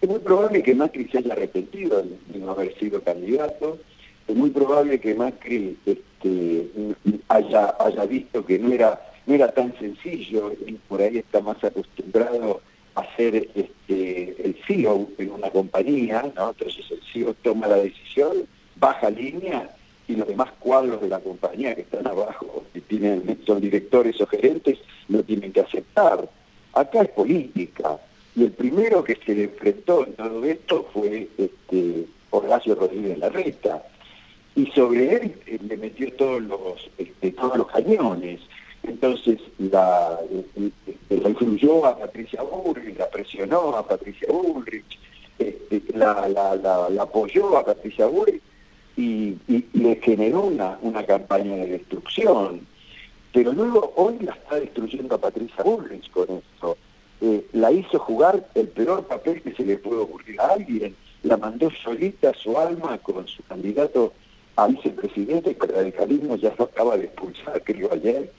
[0.00, 3.78] Es muy probable que Macri se haya arrepentido de no haber sido candidato,
[4.28, 6.68] es muy probable que Macri este,
[7.28, 11.62] haya, haya visto que no era no era tan sencillo, y por ahí está más
[11.62, 12.60] acostumbrado
[12.94, 16.50] a ser este, el CEO en una compañía, ¿no?
[16.50, 19.70] entonces el CEO toma la decisión, baja línea
[20.08, 24.26] y los demás cuadros de la compañía que están abajo, que tienen, son directores o
[24.26, 26.28] gerentes, lo tienen que aceptar.
[26.74, 27.98] Acá es política,
[28.34, 33.82] y el primero que se le enfrentó en todo esto fue este, Horacio Rodríguez Larreta,
[34.54, 38.40] y sobre él eh, le metió todos los, este, todos los cañones.
[38.82, 40.18] Entonces la,
[41.08, 44.98] la influyó a Patricia Bullrich, la presionó a Patricia Bullrich,
[45.38, 46.52] este, la,
[47.00, 48.42] apoyó a Patricia Bullrich
[48.96, 49.36] y,
[49.72, 52.66] le generó una, una campaña de destrucción.
[53.32, 56.76] Pero luego hoy la está destruyendo a Patricia Bullrich con esto.
[57.20, 60.96] Eh, la hizo jugar el peor papel que se le puede ocurrir a alguien.
[61.22, 64.12] La mandó solita su alma con su candidato
[64.56, 68.30] a vicepresidente, que el radicalismo ya lo acaba de expulsar, creo ayer,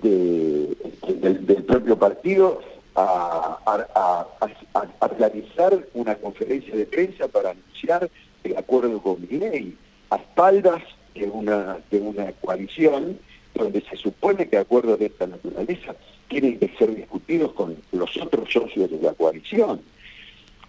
[0.00, 0.76] de,
[1.20, 2.60] del, propio partido
[2.94, 8.10] a, a, realizar una conferencia de prensa para anunciar
[8.44, 9.76] el acuerdo con ley
[10.10, 10.82] a espaldas
[11.14, 13.18] de una, de una coalición
[13.54, 15.94] donde se supone que acuerdos de esta naturaleza
[16.28, 19.80] tienen que ser discutidos con los otros socios de la coalición.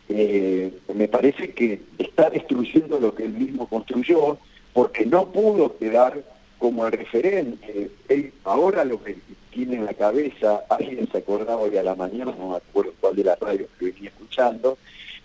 [0.10, 4.38] Eh, me parece que está destruyendo lo que él mismo construyó
[4.74, 6.22] porque no pudo quedar
[6.60, 7.92] como el referente.
[8.08, 9.18] Él, ahora lo que
[9.52, 13.16] tiene en la cabeza, alguien se acordaba hoy a la mañana, no me acuerdo cuál
[13.16, 14.78] de las radios que venía escuchando,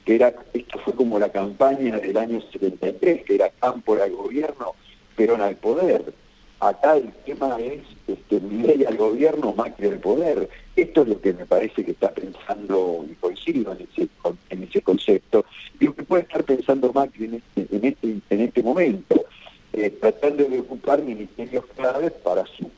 [0.04, 4.74] que era, esto fue como la campaña del año 73, que era Cámpora al gobierno,
[5.16, 6.12] Perón al poder.
[6.60, 10.48] Acá el tema es este, ley al gobierno, Macri al poder.
[10.74, 14.08] Esto es lo que me parece que está pensando, y coincido en ese,
[14.50, 15.44] en ese concepto,
[15.78, 19.24] y lo que puede estar pensando Macri en este, en este, en este momento
[19.72, 22.70] eh, tratando de ocupar ministerios claves para su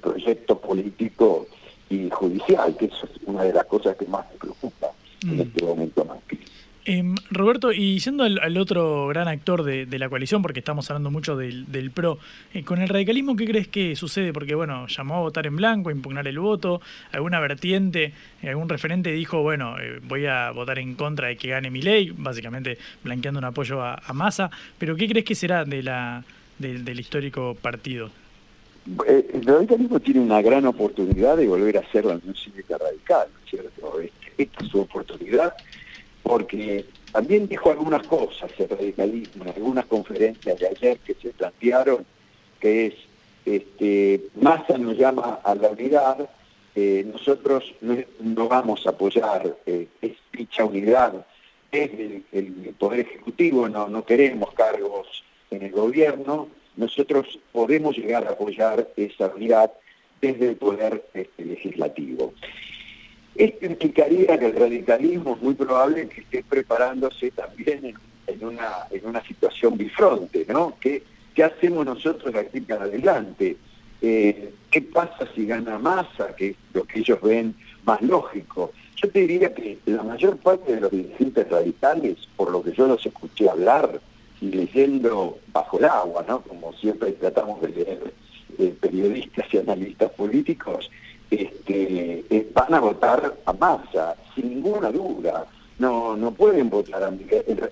[0.00, 1.46] proyecto político
[1.90, 4.88] y judicial, que eso es una de las cosas que más me preocupa
[5.22, 5.40] en mm.
[5.40, 6.18] este momento más.
[6.90, 11.36] Em, Roberto, y yendo al, otro gran actor de, la coalición, porque estamos hablando mucho
[11.36, 12.18] del, PRO,
[12.54, 14.32] eh, con el radicalismo, ¿qué crees que sucede?
[14.32, 16.80] Porque, bueno, llamó a votar en blanco, a impugnar el voto,
[17.12, 21.68] alguna vertiente, algún referente dijo, bueno, eh, voy a votar en contra de que gane
[21.68, 25.82] mi ley, básicamente blanqueando un apoyo a, a Massa, pero ¿qué crees que será de
[25.82, 26.24] la,
[26.58, 28.10] del histórico partido?
[29.06, 33.28] Eh, el radicalismo tiene una gran oportunidad de volver a ser la Unión Cívica Radical,
[33.32, 34.00] ¿no es cierto?
[34.38, 35.54] Esta es su oportunidad,
[36.22, 42.06] porque también dijo algunas cosas el radicalismo en algunas conferencias de ayer que se plantearon,
[42.60, 42.94] que es,
[43.44, 46.28] este, Massa nos llama a la unidad,
[46.74, 49.88] eh, nosotros no, vamos a apoyar eh,
[50.32, 51.26] dicha unidad
[51.70, 58.88] desde el, Poder Ejecutivo, no queremos cargos en el gobierno, nosotros podemos llegar a apoyar
[58.96, 59.72] esa unidad
[60.20, 62.32] desde el poder este, legislativo.
[63.34, 67.94] Esto implicaría que el radicalismo es muy probable que esté preparándose también
[68.26, 70.74] en, una, situación bifronte, ¿no?
[70.80, 71.02] ¿Qué,
[71.34, 73.56] ¿Qué, hacemos nosotros de aquí para adelante?
[74.00, 78.72] Eh, ¿Qué pasa si gana masa, que es lo que ellos ven más lógico?
[78.96, 82.88] Yo te diría que la mayor parte de los dirigentes radicales, por lo que yo
[82.88, 84.00] los escuché hablar,
[84.40, 86.40] y leyendo bajo el agua, ¿no?
[86.42, 88.14] Como siempre tratamos de leer
[88.58, 90.90] eh, periodistas y analistas políticos,
[91.30, 95.46] este, eh, van a votar a masa, sin ninguna duda.
[95.78, 97.70] No, no pueden votar a Miguel.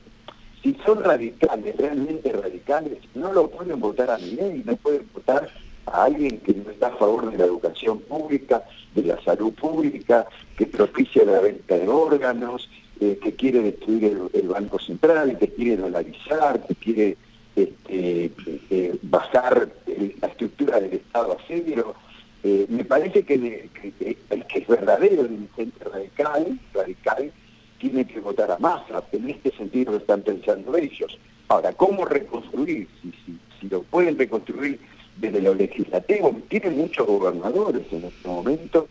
[0.62, 5.48] Si son radicales, realmente radicales, no lo pueden votar a Miguel, no pueden votar
[5.87, 10.26] a alguien que no está a favor de la educación pública, de la salud pública,
[10.57, 12.68] que propicia la venta de órganos,
[12.99, 17.17] eh, que quiere destruir el, Banco Central, que quiere dolarizar, que quiere
[17.55, 18.31] este,
[18.71, 19.71] eh, bajar
[20.21, 21.95] la estructura del Estado a cero.
[22.43, 23.69] Eh, me parece que,
[24.31, 27.33] el que es verdadero dirigente radical, radical
[27.79, 29.05] tiene que votar a masa.
[29.13, 31.19] En este sentido lo están pensando ellos.
[31.49, 32.89] Ahora, ¿cómo reconstruir?
[33.61, 34.79] Si, lo pueden reconstruir
[35.19, 38.89] desde lo legislativo, tienen muchos gobernadores en este momento.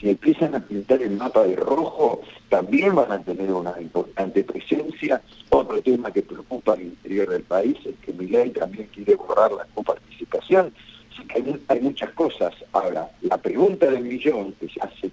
[0.00, 5.20] Si empiezan a pintar el mapa de rojo, también van a tener una importante presencia.
[5.50, 9.66] Otro tema que preocupa al interior del país es que Milei también quiere borrar la
[9.74, 10.72] coparticipación.
[11.12, 12.54] Así que hay, muchas cosas.
[12.72, 15.10] Ahora, la pregunta del millón, que se hace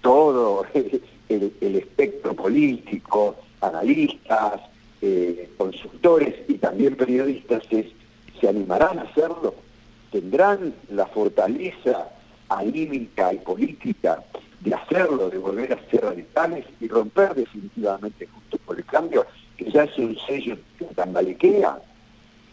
[0.00, 4.60] todo el, el espectro político, analistas,
[5.02, 7.86] eh, consultores y también periodistas, es,
[8.40, 9.56] ¿se animarán a hacerlo?
[10.12, 12.13] ¿Tendrán la fortaleza
[12.48, 14.22] anímica y política
[14.60, 19.26] de hacerlo, de volver a ser radicales y romper definitivamente justo por el cambio,
[19.56, 21.78] que ya es un sello que tambalequea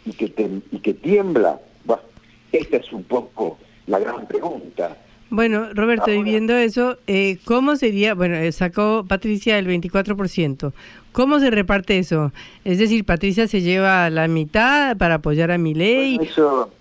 [0.06, 1.60] y que, tem y que tiembla.
[1.86, 2.04] Bueno,
[2.52, 4.98] esta es un poco la gran pregunta.
[5.30, 8.14] Bueno, Roberto, y viendo eso, eh, ¿cómo sería?
[8.14, 10.74] Bueno, eh, sacó Patricia el 24%.
[11.14, 12.34] ¿Cómo se reparte eso?
[12.66, 16.18] Es decir, Patricia se lleva la mitad para apoyar a mi ley.
[16.18, 16.74] Bueno, eso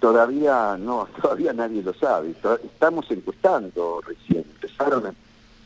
[0.00, 2.34] todavía no, todavía nadie lo sabe.
[2.64, 4.44] Estamos encuestando recién.
[4.54, 5.14] Empezaron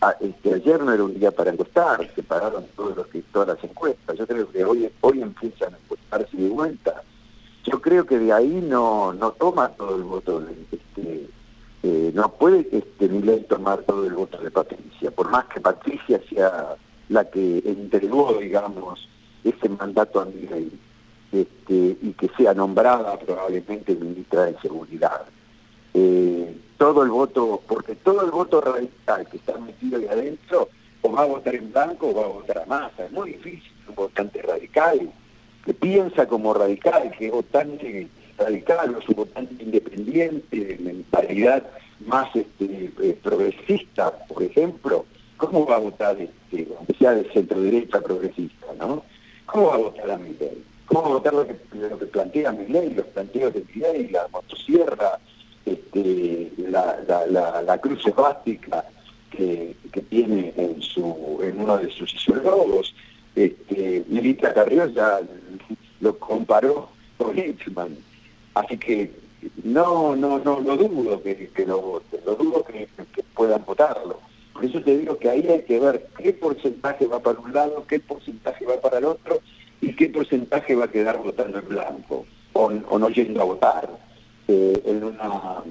[0.01, 3.49] a, este, ayer no era un día para encuestar, se pararon todos los que todas
[3.49, 4.17] las encuestas.
[4.19, 7.03] Yo creo que hoy hoy empiezan a encuestarse de vuelta.
[7.65, 10.43] Yo creo que de ahí no no toma todo el voto
[10.73, 11.29] este,
[11.85, 16.21] eh, no puede este Milei tomar todo el voto de Patricia, por más que Patricia
[16.29, 16.77] sea
[17.09, 19.09] la que entregó, digamos,
[19.45, 20.71] ese mandato a Milei
[21.33, 25.23] este, y que sea nombrada probablemente ministra de Seguridad.
[25.95, 30.69] Eh, todo el voto, porque todo el voto radical que está metido ahí adentro,
[31.03, 33.07] o va a votar en blanco o va a votar a masa.
[33.07, 35.13] Es muy difícil un votante radical,
[35.65, 41.63] que piensa como radical, que es votante radical o es un votante independiente, de mentalidad
[42.07, 45.05] más este, eh, progresista, por ejemplo,
[45.37, 49.05] ¿cómo va a votar, este, aunque sea de centro derecha progresista, ¿no?
[49.47, 50.65] ¿Cómo va a votar a Miguel?
[50.87, 55.19] ¿Cómo votar lo que, plantea Miguel, los planteos de Miguel, la motosierra,
[55.65, 58.85] este, la, la, la, cruz esvástica
[59.31, 59.77] que,
[60.11, 62.95] tiene en su en uno de sus ideólogos?
[63.35, 65.21] Este, Milita Carrió ya
[66.01, 67.97] lo comparó con Eichmann.
[68.55, 69.11] Así que
[69.65, 72.89] no, no, no, no dudo que, que lo voten, lo dudo que,
[73.35, 74.21] puedan votarlo.
[74.53, 77.85] Por eso te digo que ahí hay que ver qué porcentaje va para un lado,
[77.89, 79.41] qué porcentaje va para el otro
[79.83, 83.91] y qué porcentaje va a quedar votando en blanco o, no yendo a votar.
[84.49, 85.63] Eh, en una,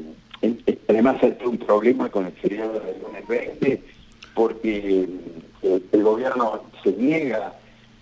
[0.88, 3.82] además hay un problema con el feriado del lunes 20
[4.36, 5.08] porque
[5.64, 7.54] eh, el gobierno se niega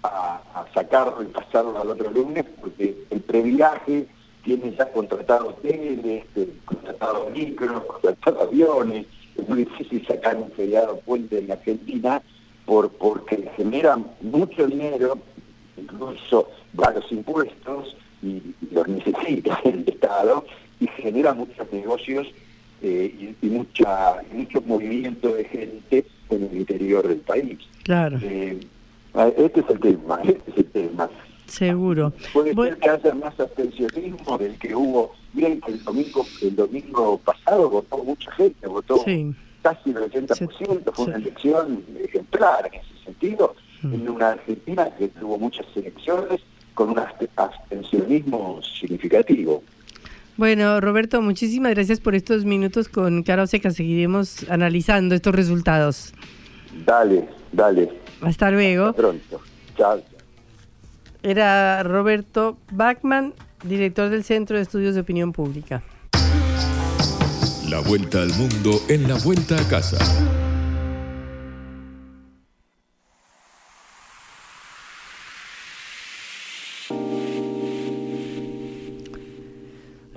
[0.04, 4.08] a, sacarlo y pasarlo al otro lunes porque el previaje
[4.43, 11.00] tiene ya contratado hoteles, este, contratado micros, contratado aviones, es muy difícil sacar un feriado
[11.02, 12.22] puente en la Argentina
[12.65, 15.17] por, porque genera mucho dinero,
[15.82, 20.46] incluso varios impuestos, y, y los necesita el Estado,
[20.80, 22.28] y genera muchos negocios
[22.82, 27.60] eh, y, y, mucha, y mucho movimiento de gente en el interior del país.
[27.84, 28.18] Claro.
[28.22, 28.60] Eh,
[29.38, 31.10] este es el tema, este es el tema.
[31.48, 32.13] Seguro.
[32.32, 35.13] Puede ser que haya más abstencionismo del que hubo.
[35.34, 39.34] Miren que el domingo, el domingo pasado votó mucha gente, votó sí.
[39.62, 40.46] casi el 80%, sí.
[40.94, 43.94] fue una elección ejemplar en ese sentido, mm.
[43.94, 46.42] en una Argentina que tuvo muchas elecciones
[46.74, 47.00] con un
[47.36, 49.63] abstencionismo significativo.
[50.38, 53.72] Bueno, Roberto, muchísimas gracias por estos minutos con Cara Oseca.
[53.72, 56.13] Seguiremos analizando estos resultados.
[56.86, 57.89] Dale, dale.
[58.22, 58.86] Hasta luego.
[58.86, 59.42] Hasta pronto.
[59.76, 60.02] Chao.
[61.22, 63.34] Era Roberto Bachman,
[63.65, 65.84] director del Centro de Estudios de Opinión Pública.
[67.70, 69.98] La vuelta al mundo en la vuelta a casa.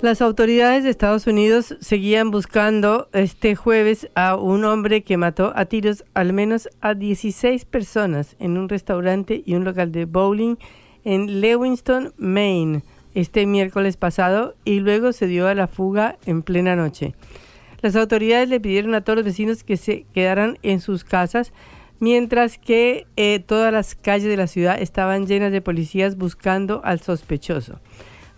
[0.03, 5.67] Las autoridades de Estados Unidos seguían buscando este jueves a un hombre que mató a
[5.67, 10.57] tiros al menos a 16 personas en un restaurante y un local de bowling
[11.05, 12.83] en Lewiston, Maine,
[13.15, 17.15] este miércoles pasado y luego se dio a la fuga en plena noche.
[17.81, 21.53] Las autoridades le pidieron a todos los vecinos que se quedaran en sus casas,
[22.01, 26.99] mientras que eh, todas las calles de la ciudad estaban llenas de policías buscando al
[26.99, 27.79] sospechoso.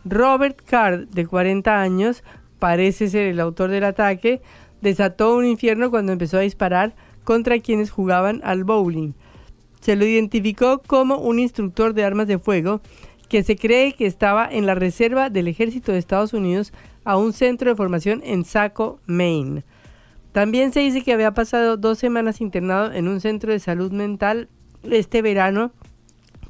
[0.04, 2.22] Robert Card, de 40 años,
[2.58, 4.42] parece ser el autor del ataque,
[4.80, 6.94] desató un infierno cuando empezó a disparar
[7.24, 9.14] contra quienes jugaban al bowling.
[9.80, 12.80] Se lo identificó como un instructor de armas de fuego
[13.28, 16.72] que se cree que estaba en la reserva del ejército de Estados Unidos
[17.04, 19.64] a un centro de formación en Saco, Maine.
[20.32, 24.48] También se dice que había pasado dos semanas internado en un centro de salud mental
[24.82, 25.72] este verano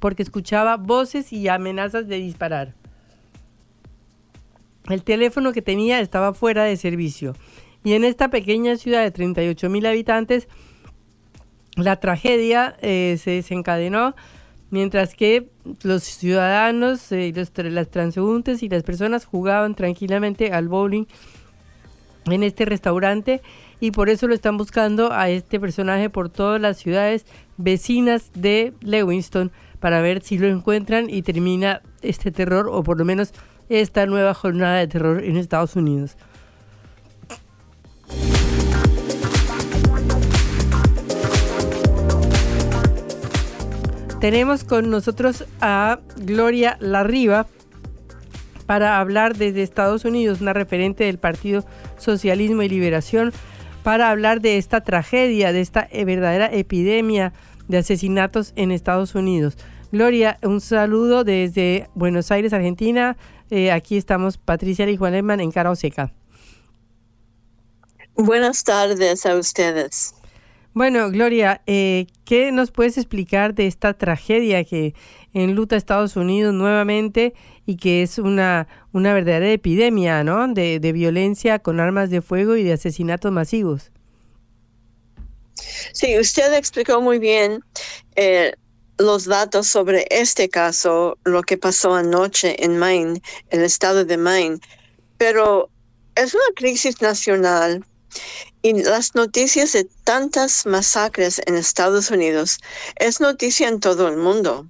[0.01, 2.75] porque escuchaba voces y amenazas de disparar.
[4.89, 7.35] El teléfono que tenía estaba fuera de servicio.
[7.83, 10.49] Y en esta pequeña ciudad de 38 mil habitantes,
[11.77, 14.15] la tragedia eh, se desencadenó
[14.71, 15.51] mientras que
[15.83, 21.07] los ciudadanos, eh, los, las transeúntes y las personas jugaban tranquilamente al bowling
[22.27, 23.43] en este restaurante
[23.81, 27.27] y por eso lo están buscando a este personaje por todas las ciudades
[27.57, 33.05] vecinas de Lewiston para ver si lo encuentran y termina este terror o por lo
[33.05, 33.33] menos
[33.69, 36.17] esta nueva jornada de terror en Estados Unidos.
[44.21, 47.47] Tenemos con nosotros a Gloria Larriba
[48.65, 51.65] para hablar desde Estados Unidos, una referente del Partido
[51.99, 53.33] Socialismo y Liberación,
[53.83, 57.35] para hablar de esta tragedia, de esta eh, verdadera epidemia
[57.69, 59.59] de asesinatos en Estados Unidos.
[59.93, 63.17] Gloria, un saludo desde Buenos Aires, Argentina.
[63.55, 66.13] Eh, aquí estamos Patricia Juan en Cara Oseca.
[68.17, 70.13] Buenas tardes a ustedes.
[70.73, 74.97] Bueno, Gloria, eh, ¿qué nos puedes explicar de esta tragedia que
[75.35, 77.33] enluta a Estados Unidos nuevamente
[77.65, 80.49] y que es una, una verdadera epidemia ¿no?
[80.49, 83.93] de, violencia con armas de fuego y de asesinatos masivos?
[85.93, 87.61] Sí, usted explicó muy bien
[88.17, 88.55] eh,
[88.99, 93.21] los datos sobre este caso, lo que pasó anoche en Maine,
[93.51, 94.59] el estado de Maine,
[95.19, 95.69] pero
[96.15, 97.85] es una crisis nacional
[98.63, 102.59] y las noticias de tantas masacres en Estados Unidos
[102.97, 104.69] es noticia en todo el mundo,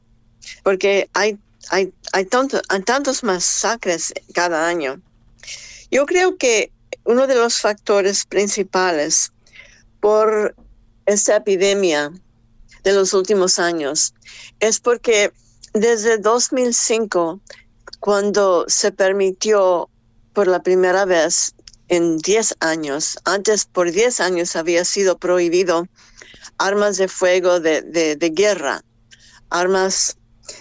[0.62, 1.39] porque hay,
[1.70, 2.25] hay, hay,
[2.70, 5.01] hay tantos masacres cada año.
[5.91, 6.72] Yo creo que
[7.05, 9.33] uno de los factores principales
[10.01, 10.55] por
[11.07, 12.11] esta epidemia
[12.85, 14.14] de los últimos años
[14.61, 15.32] es porque
[15.72, 17.41] desde 2005,
[17.99, 19.89] cuando se permitió
[20.32, 21.55] por la primera vez
[21.89, 23.18] en 10 años.
[23.24, 25.87] Antes, por 10 años, había sido prohibido
[26.59, 28.82] armas de fuego de, de, guerra,
[29.51, 30.16] armas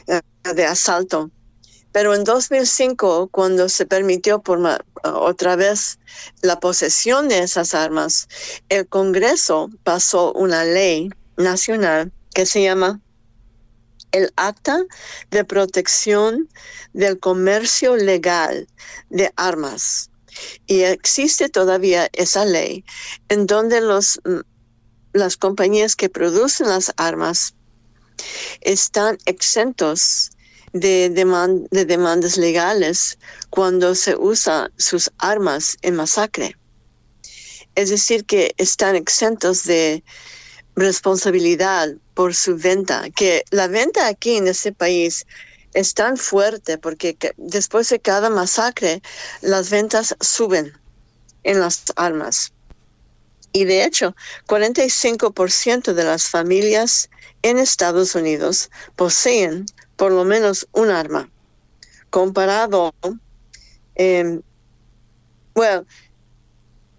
[0.07, 0.21] eh,
[0.55, 1.29] de asalto.
[1.91, 4.59] Pero en 2005, cuando se permitió por
[5.03, 5.99] otra vez
[6.41, 8.27] la posesión de esas armas,
[8.69, 12.99] el Congreso pasó una ley nacional que se llama
[14.11, 14.83] el Acta
[15.31, 16.47] de Protección
[16.93, 18.67] del Comercio Legal
[19.09, 20.09] de Armas.
[20.65, 22.85] Y existe todavía esa ley
[23.29, 24.39] en donde los, mm,
[25.13, 27.55] las compañías que producen las armas
[28.61, 30.31] están exentos
[30.73, 33.17] de, de demandas legales
[33.49, 36.55] cuando se usa sus armas en masacre.
[37.75, 40.03] Es decir, que están exentos de
[40.75, 45.25] responsabilidad por su venta, que la venta aquí en este país
[45.73, 49.01] es tan fuerte porque después de cada masacre
[49.41, 50.73] las ventas suben
[51.43, 52.53] en las armas.
[53.51, 54.15] Y de hecho,
[54.47, 57.09] 45% de las familias
[57.43, 59.65] en Estados Unidos poseen
[59.95, 61.29] por lo menos un arma.
[62.09, 62.93] Comparado,
[65.53, 65.85] bueno,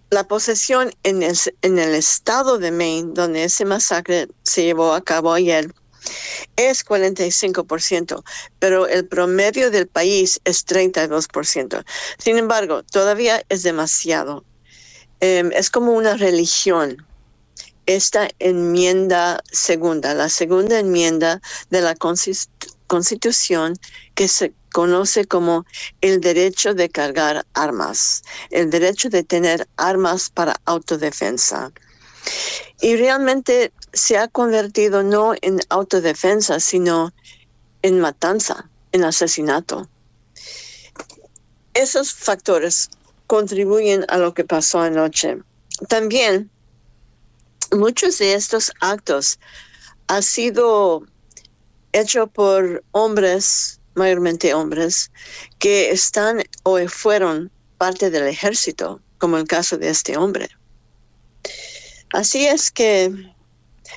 [0.09, 5.73] la posesión en el, estado de Maine, donde ese masacre se llevó a cabo ayer,
[6.55, 8.23] es 45%,
[8.59, 11.83] pero el promedio del país es 32%.
[12.17, 14.45] Sin embargo, todavía es demasiado.
[15.19, 17.05] Em, es como una religión.
[17.87, 21.95] Esta enmienda segunda, la segunda enmienda de la
[22.87, 23.75] Constitución
[24.15, 25.65] que se conoce como
[26.01, 31.71] el derecho de cargar armas, el derecho de tener armas para autodefensa.
[32.81, 37.13] Y realmente se ha convertido no en autodefensa, sino
[37.83, 39.87] en matanza, en asesinato.
[41.73, 42.89] Esos factores
[43.27, 45.37] contribuyen a lo que pasó anoche.
[45.87, 46.51] También
[47.71, 49.39] muchos de estos actos
[50.07, 51.05] han sido
[51.93, 55.11] hechos por hombres, mayormente hombres,
[55.59, 60.49] que están o fueron parte del ejército, como el caso de este hombre.
[62.13, 63.11] Así es que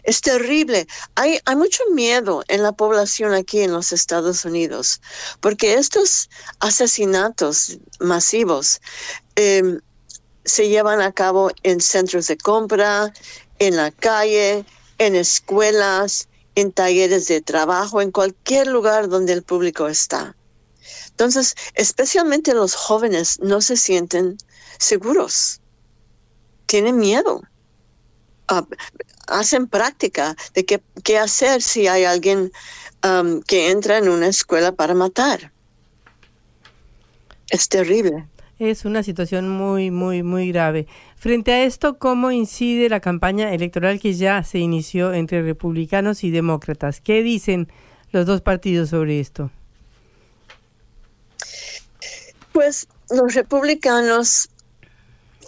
[0.05, 0.86] es terrible.
[1.14, 5.01] Hay, mucho miedo en la población aquí en los Estados Unidos,
[5.40, 6.28] porque estos
[6.61, 8.80] asesinatos masivos
[9.36, 9.80] em,
[10.44, 13.12] se llevan a cabo en centros de compra,
[13.59, 14.64] en la calle,
[14.99, 20.36] en escuelas, en talleres de trabajo, en cualquier lugar donde el público está.
[21.11, 24.38] Entonces, especialmente los jóvenes no se sienten
[24.78, 25.61] seguros
[26.68, 27.42] tienen miedo.
[28.46, 28.64] Ah,
[29.26, 32.53] hacen práctica de qué, hacer si hay alguien
[33.05, 35.51] um, que entra en una escuela para matar.
[37.51, 38.26] Es terrible.
[38.59, 40.86] Es una situación muy, muy, muy grave.
[41.19, 46.31] Frente a esto, ¿cómo incide la campaña electoral que ya se inició entre republicanos y
[46.31, 47.01] demócratas?
[47.01, 47.66] ¿Qué dicen
[48.12, 49.51] los dos partidos sobre esto?
[52.53, 54.49] Pues los republicanos,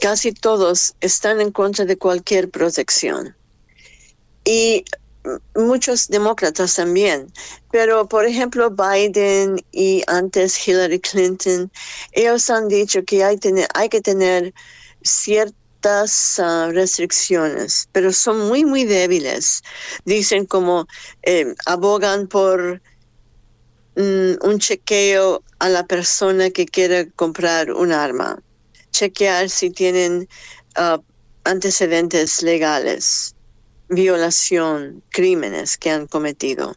[0.00, 3.36] casi todos, están en contra de cualquier protección.
[4.44, 4.84] Y
[5.54, 7.32] muchos demócratas también.
[7.70, 11.70] Pero, por ejemplo, Biden y antes Hillary Clinton,
[12.10, 13.38] ellos han dicho que hay,
[13.74, 14.52] hay que tener
[15.80, 19.62] ciertas ah, restricciones, pero son muy, muy débiles.
[20.04, 20.86] Dicen como
[21.22, 22.80] eh, abogan por
[23.96, 28.38] mm, un chequeo a la persona que quiere comprar un arma,
[28.92, 30.28] chequear si tienen
[30.76, 31.00] ah,
[31.44, 33.34] antecedentes legales
[33.88, 36.76] violación, crímenes que han cometido.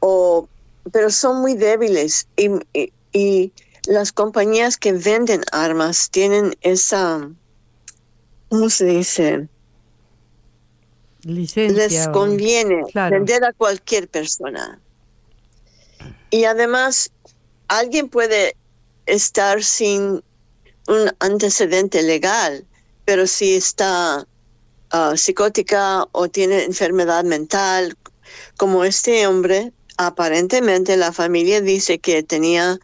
[0.00, 0.46] O,
[0.92, 3.52] pero son muy débiles y,
[3.88, 7.28] las compañías que venden armas tienen esa,
[8.52, 9.48] ¿cómo se dice?
[11.22, 11.88] Licencia.
[11.88, 14.78] Les conviene vender a cualquier persona.
[16.30, 17.10] Y además,
[17.68, 18.56] alguien puede
[19.06, 20.22] estar sin
[20.88, 22.66] un antecedente legal,
[23.04, 24.26] pero si está
[24.94, 27.96] Ah, psicótica o tiene enfermedad mental,
[28.58, 32.78] como este hombre, aparentemente la familia dice que tenía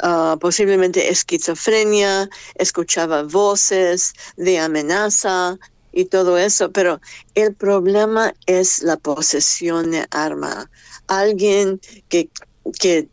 [0.00, 5.58] ah, posiblemente esquizofrenia, escuchaba voces de amenaza
[5.92, 7.00] y todo eso, pero
[7.34, 10.70] el problema es la posesión de arma.
[11.06, 12.28] Alguien que,
[12.80, 13.08] que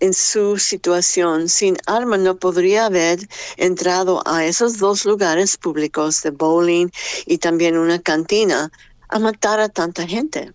[0.00, 3.18] en su situación sin arma no podría haber
[3.56, 6.88] entrado a esos dos lugares públicos de bowling
[7.26, 8.70] y también una cantina
[9.08, 10.52] a matar a tanta gente.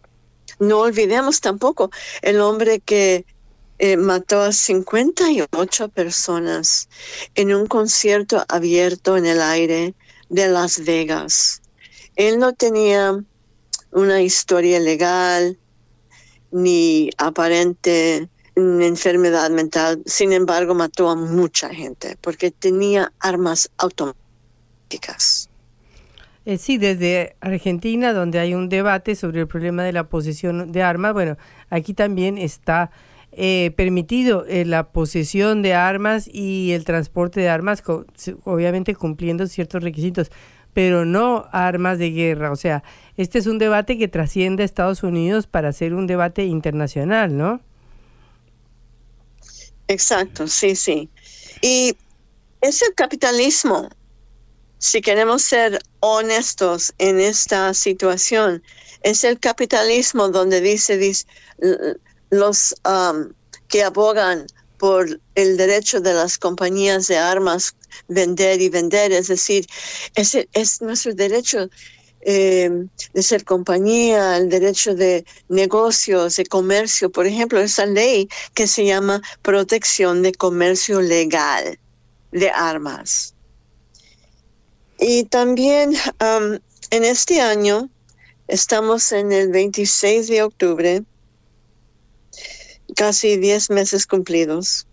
[0.60, 1.90] No olvidemos tampoco
[2.22, 3.26] el hombre que
[3.80, 6.90] eh, mató a 58 personas
[7.36, 9.94] en un concierto abierto en el aire
[10.30, 11.62] de Las Vegas.
[12.16, 13.18] Él no tenía
[13.92, 15.58] una historia legal
[16.52, 25.50] ni aparente enfermedad mental, sin embargo mató a mucha gente porque tenía armas automáticas.
[26.46, 30.84] Eh, sí, desde Argentina, donde hay un debate sobre el problema de la posesión de
[30.84, 31.38] armas, bueno,
[31.70, 32.92] aquí también está
[33.36, 37.84] eh, permitido eh, la posesión de armas y el transporte de armas,
[38.44, 40.32] obviamente cumpliendo ciertos requisitos,
[40.74, 42.52] pero no armas de guerra.
[42.52, 42.84] O sea,
[43.18, 47.62] este es un debate que trasciende a Estados Unidos para ser un debate internacional, ¿no?
[49.88, 51.10] Exacto, sí, sí.
[51.62, 51.96] Y
[52.62, 53.90] es el capitalismo.
[54.78, 58.62] Si queremos ser honestos en esta situación,
[59.02, 61.26] es el capitalismo donde dice, dice
[62.34, 63.32] los um,
[63.68, 67.76] que abogan por el derecho de las compañías de armas
[68.08, 69.66] vender y vender, es decir,
[70.16, 71.70] es, es nuestro derecho
[72.22, 72.70] eh,
[73.14, 78.86] de ser compañía, el derecho de negocios, de comercio, por ejemplo, esa ley que se
[78.86, 81.78] llama protección de comercio legal
[82.32, 83.36] de armas.
[85.00, 85.94] Y también
[86.90, 87.90] en este año,
[88.48, 91.04] estamos en el 26 de octubre,
[92.94, 94.88] casi 10 meses cumplidos,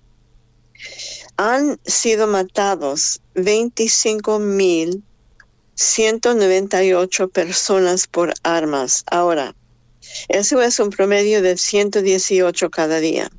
[1.36, 5.02] han sido matados 25 mil
[5.74, 9.02] 198 personas por armas.
[9.10, 9.54] Ahora,
[10.28, 13.30] eso es un promedio de 118 cada día.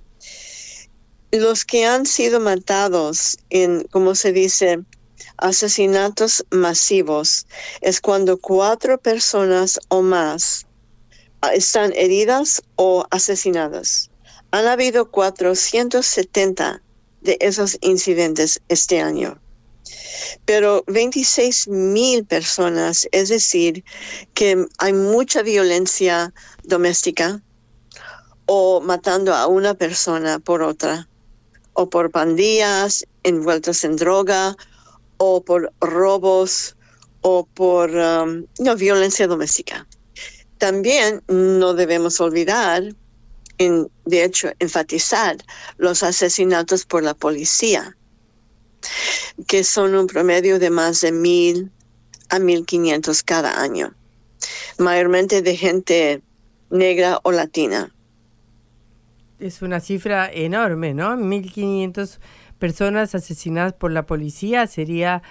[1.32, 4.80] Los que han sido matados en, como se dice,
[5.38, 7.48] asesinatos masivos,
[7.82, 10.66] es cuando cuatro personas o más
[11.54, 14.11] están heridas o asesinadas.
[14.52, 16.82] Han habido 470
[17.22, 19.40] de esos incidentes este año
[20.46, 23.84] pero 26 mil personas, es decir,
[24.34, 26.34] que hay mucha violencia
[26.64, 27.42] doméstica
[28.46, 31.08] o matando a una persona por otra,
[31.74, 34.56] o por pandillas envueltas en droga,
[35.18, 36.76] o por robos,
[37.22, 39.88] o por um, no, violencia doméstica.
[40.58, 42.84] También no debemos olvidar,
[44.06, 45.38] de hecho, enfatizar
[45.78, 47.96] los asesinatos por la policía
[49.48, 51.72] que son un promedio de más de mil
[52.30, 53.94] a mil quinientos cada año,
[54.78, 56.22] mayormente de gente
[56.70, 57.94] negra o latina.
[59.40, 61.16] Es una cifra enorme, ¿no?
[61.18, 62.20] 1.500
[62.60, 65.24] personas asesinadas por la policía sería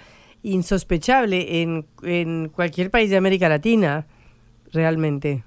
[0.43, 4.05] insospechable en cualquier país de América Latina,
[4.71, 5.43] realmente.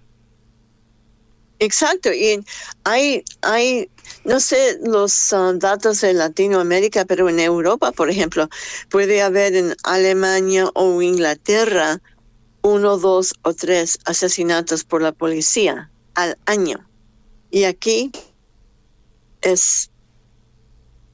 [1.64, 2.44] Exacto, y
[2.84, 3.88] hay, hay
[4.24, 8.48] no sé los uh, datos en Latinoamérica, pero en Europa, por ejemplo,
[8.90, 12.00] puede haber en Alemania o Inglaterra
[12.60, 16.86] uno, dos o tres asesinatos por la policía al año.
[17.50, 18.10] Y aquí
[19.40, 19.90] es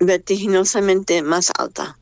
[0.00, 1.96] vertiginosamente más alta.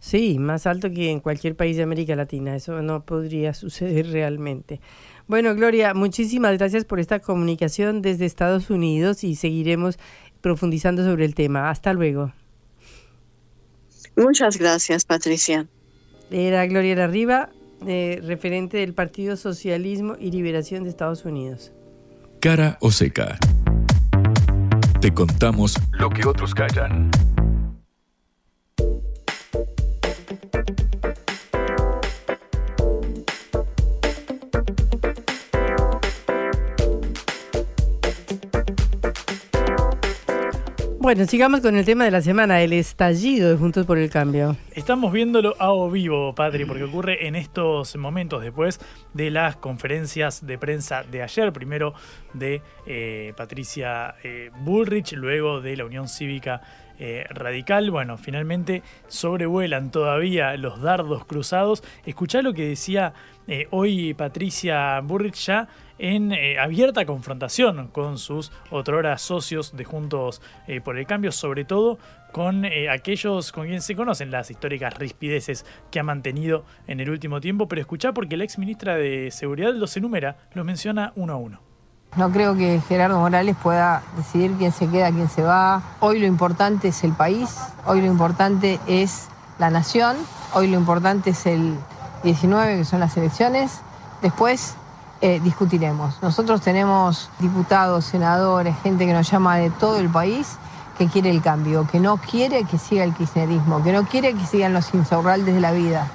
[0.00, 2.54] Sí, más alto que en cualquier país de América Latina.
[2.54, 4.80] Eso no podría suceder realmente.
[5.28, 9.98] Bueno, Gloria, muchísimas gracias por esta comunicación desde Estados Unidos y seguiremos
[10.40, 11.68] profundizando sobre el tema.
[11.68, 12.32] Hasta luego.
[14.16, 15.66] Muchas gracias, Patricia.
[16.30, 17.50] Era Gloria Larriba,
[17.86, 21.72] eh, referente del Partido Socialismo y Liberación de Estados Unidos.
[22.40, 23.38] Cara o seca.
[25.02, 27.10] Te contamos lo que otros callan.
[41.00, 44.56] Bueno, sigamos con el tema de la semana, el estallido de Juntos por el Cambio.
[44.72, 48.80] Estamos viéndolo a o vivo, Patri, porque ocurre en estos momentos después
[49.14, 51.94] de las conferencias de prensa de ayer, primero
[52.34, 56.62] de eh, Patricia eh, Bullrich, luego de la Unión Cívica
[56.98, 57.92] eh, Radical.
[57.92, 61.84] Bueno, finalmente sobrevuelan todavía los dardos cruzados.
[62.06, 63.14] Escuchá lo que decía
[63.70, 65.68] hoy Patricia Bullrich ya
[65.98, 71.64] en eh, abierta confrontación con sus otrora socios de Juntos eh, por el Cambio, sobre
[71.64, 71.98] todo
[72.32, 77.10] con eh, aquellos con quien se conocen las históricas rispideces que ha mantenido en el
[77.10, 81.32] último tiempo, pero escuchá porque la ex ministra de Seguridad los enumera, los menciona uno
[81.32, 81.60] a uno.
[82.16, 85.82] No creo que Gerardo Morales pueda decidir quién se queda, quién se va.
[86.00, 89.28] Hoy lo importante es el país, hoy lo importante es
[89.58, 90.16] la nación,
[90.54, 91.74] hoy lo importante es el
[92.24, 93.82] 19, que son las elecciones.
[94.22, 94.74] Después
[95.20, 96.22] eh, discutiremos.
[96.22, 100.58] Nosotros tenemos diputados, senadores, gente que nos llama de todo el país
[100.96, 104.44] que quiere el cambio, que no quiere que siga el kirchnerismo, que no quiere que
[104.46, 106.10] sigan los insaurraldes de la vida.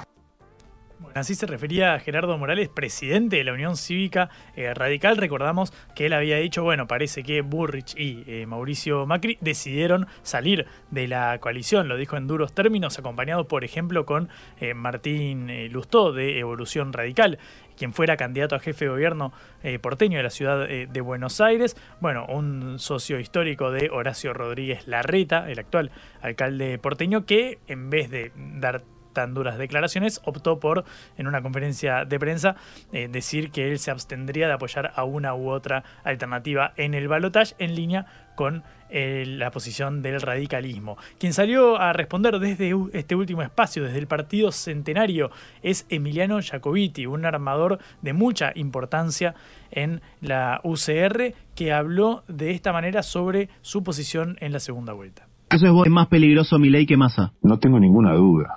[1.14, 5.16] Así se refería Gerardo Morales, presidente de la Unión Cívica eh, Radical.
[5.16, 10.66] Recordamos que él había dicho, bueno, parece que Burrich y eh, Mauricio Macri decidieron salir
[10.90, 11.86] de la coalición.
[11.86, 14.28] Lo dijo en duros términos, acompañado, por ejemplo, con
[14.74, 17.38] Martín Lustó de Evolución Radical
[17.76, 21.40] quien fuera candidato a jefe de gobierno eh, porteño de la ciudad eh, de Buenos
[21.40, 21.76] Aires.
[22.00, 28.10] Bueno, un socio histórico de Horacio Rodríguez Larreta, el actual alcalde porteño, que en vez
[28.10, 28.84] de dar
[29.14, 30.84] tan duras declaraciones, optó por,
[31.16, 32.56] en una conferencia de prensa,
[32.92, 37.08] eh, decir que él se abstendría de apoyar a una u otra alternativa en el
[37.08, 38.04] balotaje en línea
[38.36, 38.62] con
[38.94, 40.96] la posición del radicalismo.
[41.18, 45.30] Quien salió a responder desde este último espacio, desde el Partido Centenario,
[45.62, 49.34] es Emiliano Jacobiti, un armador de mucha importancia
[49.72, 55.26] en la UCR, que habló de esta manera sobre su posición en la segunda vuelta.
[55.50, 57.32] ¿Eso es más peligroso mi ley que Massa?
[57.42, 58.56] No tengo ninguna duda.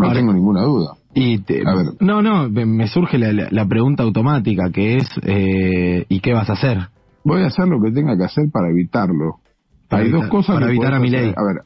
[0.00, 0.92] No tengo ninguna duda.
[1.14, 1.42] Y
[2.00, 6.78] No, no, me surge la, pregunta automática que es, eh, ¿y qué vas a hacer?
[7.24, 9.40] Voy a hacer lo que tenga que hacer para evitarlo.
[9.90, 11.32] Hay dos cosas para evitar a mi ley.
[11.34, 11.62] A ver,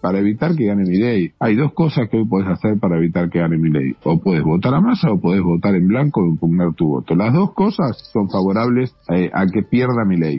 [0.00, 1.32] para evitar que gane mi ley.
[1.40, 3.96] Hay dos cosas que hoy puedes hacer para evitar que gane mi ley.
[4.04, 7.14] O puedes votar a masa o puedes votar en blanco o impugnar tu voto.
[7.14, 10.38] Las dos cosas son favorables eh, a que pierda mi ley.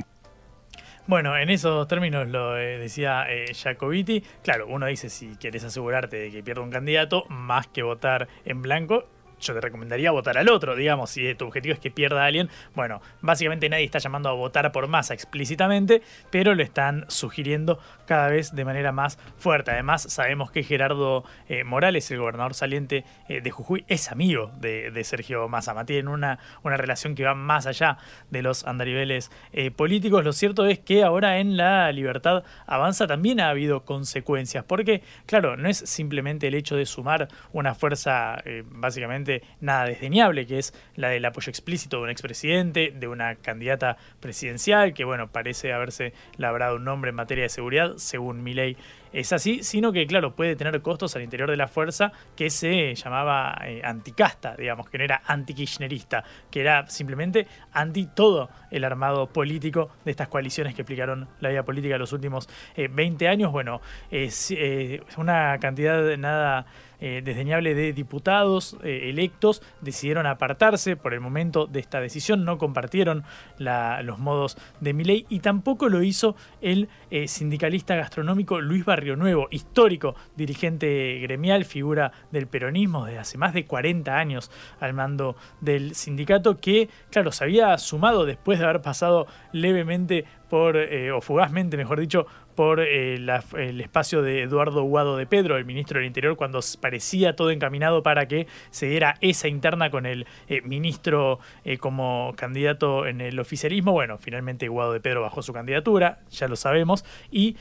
[1.08, 4.22] Bueno, en esos términos lo eh, decía eh, Jacobiti.
[4.44, 8.62] Claro, uno dice si quieres asegurarte de que pierda un candidato, más que votar en
[8.62, 9.06] blanco,
[9.40, 12.50] yo te recomendaría votar al otro, digamos, si tu objetivo es que pierda a alguien.
[12.76, 18.30] Bueno, básicamente nadie está llamando a votar por masa explícitamente, pero lo están sugiriendo cada
[18.30, 19.72] vez de manera más fuerte.
[19.72, 24.98] Además, sabemos que Gerardo eh, Morales, el gobernador saliente eh, de Jujuy, es amigo de,
[25.04, 25.74] Sergio Massa.
[25.74, 27.98] Mantienen una, una relación que va más allá
[28.30, 30.24] de los andariveles eh, políticos.
[30.24, 35.56] Lo cierto es que ahora en la libertad avanza también ha habido consecuencias, porque, claro,
[35.56, 39.27] no es simplemente el hecho de sumar una fuerza básicamente
[39.62, 44.94] nada desdeñable, que es la del apoyo explícito de un expresidente, de una candidata presidencial,
[44.94, 48.78] que bueno, parece haberse labrado un nombre en materia de seguridad, según mi ley
[49.14, 52.94] es así, sino que, claro, puede tener costos al interior de la fuerza que se
[52.96, 59.28] llamaba eh, anticasta, digamos, que no era anti-kirchnerista, que era simplemente anti todo el armado
[59.28, 63.52] político de estas coaliciones que explicaron la vida política de los últimos 20 eh, años.
[63.52, 66.66] Bueno, es eh, una cantidad de nada
[67.00, 73.24] desdeñable de diputados electos decidieron apartarse por el momento de esta decisión, no compartieron
[73.60, 76.90] los modos de mi ley y tampoco lo hizo el
[77.28, 83.66] sindicalista gastronómico Luis Barrio Nuevo, histórico dirigente gremial, figura del peronismo desde hace más de
[83.66, 89.28] 40 años al mando del sindicato, que, claro, se había sumado después de haber pasado
[89.52, 92.28] levemente por, eh, o fugazmente, mejor dicho,
[92.58, 93.20] por eh,
[93.56, 98.02] el espacio de Eduardo Guado de Pedro, el ministro del Interior, cuando parecía todo encaminado
[98.02, 103.40] para que se diera esa interna con el eh, ministro eh, como candidato en el
[103.40, 103.92] oficialismo.
[103.92, 107.56] Bueno, finalmente Guado de Pedro bajó su candidatura, ya lo sabemos, y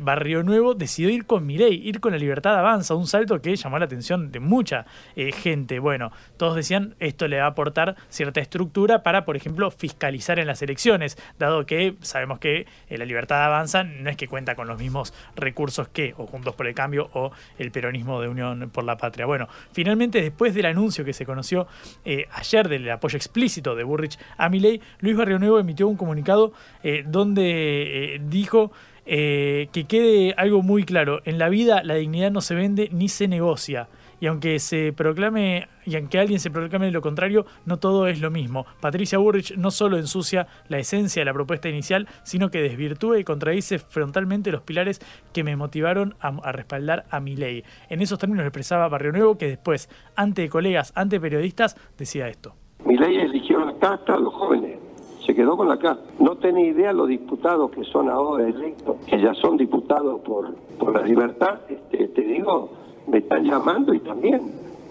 [0.00, 3.78] Barrio Nuevo decidió ir con Milei, ir con la Libertad Avanza, un salto que llamó
[3.78, 5.78] la atención de mucha gente.
[5.78, 10.48] Bueno, todos decían esto le va a aportar cierta estructura para, por ejemplo, fiscalizar en
[10.48, 14.78] las elecciones, dado que sabemos que la Libertad Avanza no es que cuenta con los
[14.78, 18.96] mismos recursos que o Juntos por el Cambio o el peronismo de Unión por la
[18.96, 19.26] Patria.
[19.26, 21.66] Bueno, finalmente después del anuncio que se conoció
[22.04, 26.52] eh, ayer del apoyo explícito de Burrich a Milei, Luis Barrio Nuevo emitió un comunicado
[26.82, 28.72] eh, donde eh, dijo
[29.06, 33.26] que quede algo muy claro, en la vida la dignidad no se vende ni se
[33.26, 33.88] negocia.
[34.20, 38.30] Y aunque se proclame, y aunque alguien se proclame lo contrario, no todo es lo
[38.30, 38.66] mismo.
[38.80, 43.24] Patricia Burrich no solo ensucia la esencia de la propuesta inicial, sino que desvirtúa y
[43.24, 45.00] contradice frontalmente los pilares
[45.32, 47.64] que me motivaron a, respaldar a mi ley.
[47.88, 52.54] En esos términos expresaba Barrio Nuevo que después, ante colegas, ante periodistas, decía esto.
[52.84, 54.78] Mi ley eligió la casta a los jóvenes.
[55.24, 56.02] Se quedó con la casta.
[56.18, 60.94] No tenía idea los diputados que son ahora electos, que ya son diputados por, por
[60.94, 61.60] la libertad.
[61.68, 62.70] Este, te digo,
[63.10, 64.42] me están llamando y también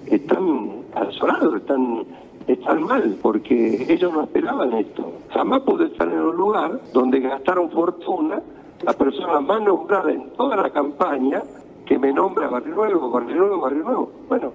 [0.07, 2.03] están asolados, están,
[2.47, 5.11] están mal, porque ellos no esperaban esto.
[5.29, 8.41] Jamás pude estar en un lugar donde gastaron fortuna
[8.83, 11.43] la persona más nombrada en toda la campaña
[11.85, 14.11] que me nombra Barrio Nuevo, Barrio Nuevo, Barrio Nuevo.
[14.27, 14.51] Bueno,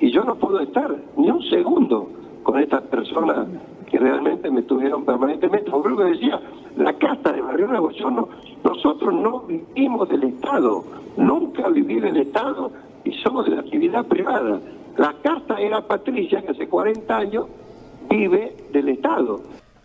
[0.00, 2.08] y yo no puedo estar ni un segundo
[2.42, 3.46] con estas personas
[3.90, 5.70] que realmente me tuvieron permanentemente.
[5.70, 6.40] Que decía,
[6.76, 8.28] la casta de Barrio Nuevo, yo no,
[8.64, 10.84] nosotros no vivimos del Estado,
[11.16, 12.70] nunca viví del Estado
[13.04, 14.60] y somos de la actividad privada.
[14.96, 17.46] La casta era Patricia, que hace 40 años
[18.08, 19.40] vive del Estado.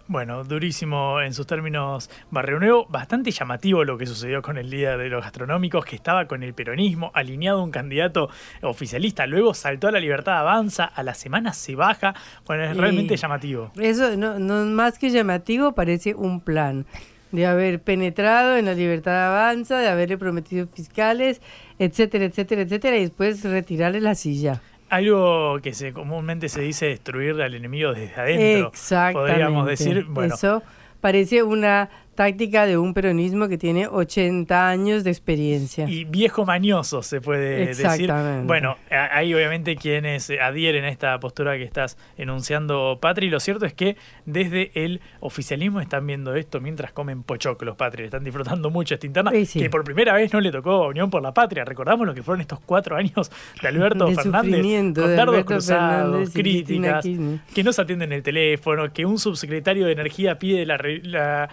[0.09, 4.95] Bueno, durísimo en sus términos Barrio Nuevo, bastante llamativo lo que sucedió con el Día
[4.95, 8.29] de los Gastronómicos, que estaba con el peronismo, alineado a un candidato
[8.61, 13.17] oficialista, luego saltó a la libertad avanza, a la semana se baja, bueno, es realmente
[13.17, 13.71] llamativo.
[13.77, 16.85] Eso, no, no más que llamativo, parece un plan
[17.33, 21.41] de haber penetrado en la libertad avanza, de haberle prometido fiscales,
[21.79, 24.61] etcétera, etcétera, etcétera, y después retirarle la silla.
[24.89, 29.33] Algo que se comúnmente se dice destruir al enemigo desde adentro, Exactamente.
[29.33, 30.63] podríamos decir, bueno, Eso
[31.01, 35.87] parece una táctica de un peronismo que tiene 80 años de experiencia.
[35.87, 38.11] y viejo mañoso se puede decir.
[38.45, 43.29] Bueno, hay obviamente quienes adhieren a esta postura que estás enunciando, Patri.
[43.29, 48.05] Lo cierto es que desde el oficialismo están viendo esto mientras comen pochoclos, Patri.
[48.05, 49.59] Están disfrutando mucho esta interna, Sí, sí.
[49.59, 51.65] que por primera vez no le tocó a Unión por la Patria.
[51.65, 54.59] Recordamos lo que fueron estos cuatro años de Alberto De Fernández,
[54.95, 57.05] con dardos cruzados, críticas,
[57.53, 61.49] que no se atienden el teléfono, que un subsecretario de Energía pide la, la-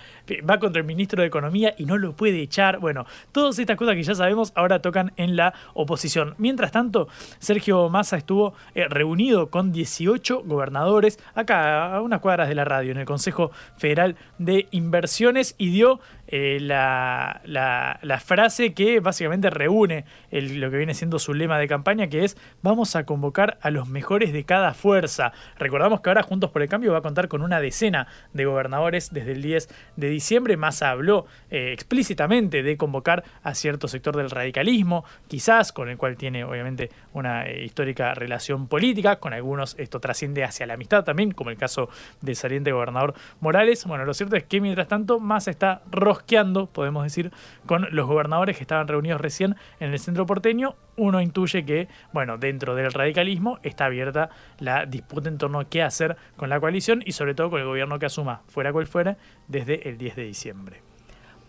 [0.58, 2.78] contra el ministro de Economía y no lo puede echar.
[2.78, 6.34] Bueno, todas estas cosas que ya sabemos ahora tocan en la oposición.
[6.38, 12.54] Mientras tanto, Sergio Massa estuvo eh, reunido con 18 gobernadores acá a unas cuadras de
[12.54, 18.74] la radio en el Consejo Federal de Inversiones y dio eh, la, la- la frase
[18.74, 23.04] que básicamente reúne lo que viene siendo su lema de campaña, que es vamos a
[23.04, 25.32] convocar a los mejores de cada fuerza.
[25.58, 29.12] Recordamos que ahora Juntos por el Cambio va a contar con una decena de gobernadores
[29.12, 30.56] desde el 10 de diciembre.
[30.56, 36.16] Massa habló eh, explícitamente de convocar a cierto sector del radicalismo, quizás con el cual
[36.16, 41.32] tiene obviamente una eh, histórica relación política, con algunos esto trasciende hacia la amistad también,
[41.32, 41.88] como el caso
[42.20, 43.84] del saliente gobernador Morales.
[43.86, 45.82] Bueno, lo cierto es que mientras tanto Massa está
[46.14, 47.32] rosqueando, podemos decir,
[47.66, 50.76] con los gobernadores que estaban reunidos recién en el centro porteño.
[50.96, 55.82] Uno intuye que, bueno, dentro del radicalismo está abierta la disputa en torno a qué
[55.82, 59.16] hacer con la coalición y sobre todo con el gobierno que asuma, fuera cual fuera,
[59.48, 60.82] desde el 10 de diciembre.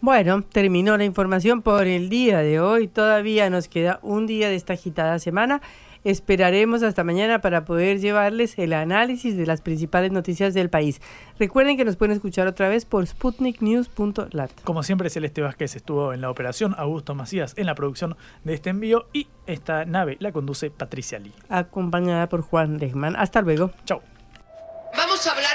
[0.02, 2.88] Bueno, terminó la información por el día de hoy.
[2.88, 5.62] Todavía nos queda un día de esta agitada semana.
[6.06, 11.02] Esperaremos hasta mañana para poder llevarles el análisis de las principales noticias del país.
[11.40, 14.52] Recuerden que nos pueden escuchar otra vez por sputniknews.lat.
[14.64, 18.70] Como siempre, Celeste Vázquez estuvo en la operación, Augusto Macías en la producción de este
[18.70, 21.34] envío y esta nave la conduce Patricia Lee.
[21.50, 23.16] Acompañada por Juan Lechman.
[23.16, 23.72] Hasta luego.
[23.86, 24.02] Chau.
[24.96, 25.55] Vamos a hablar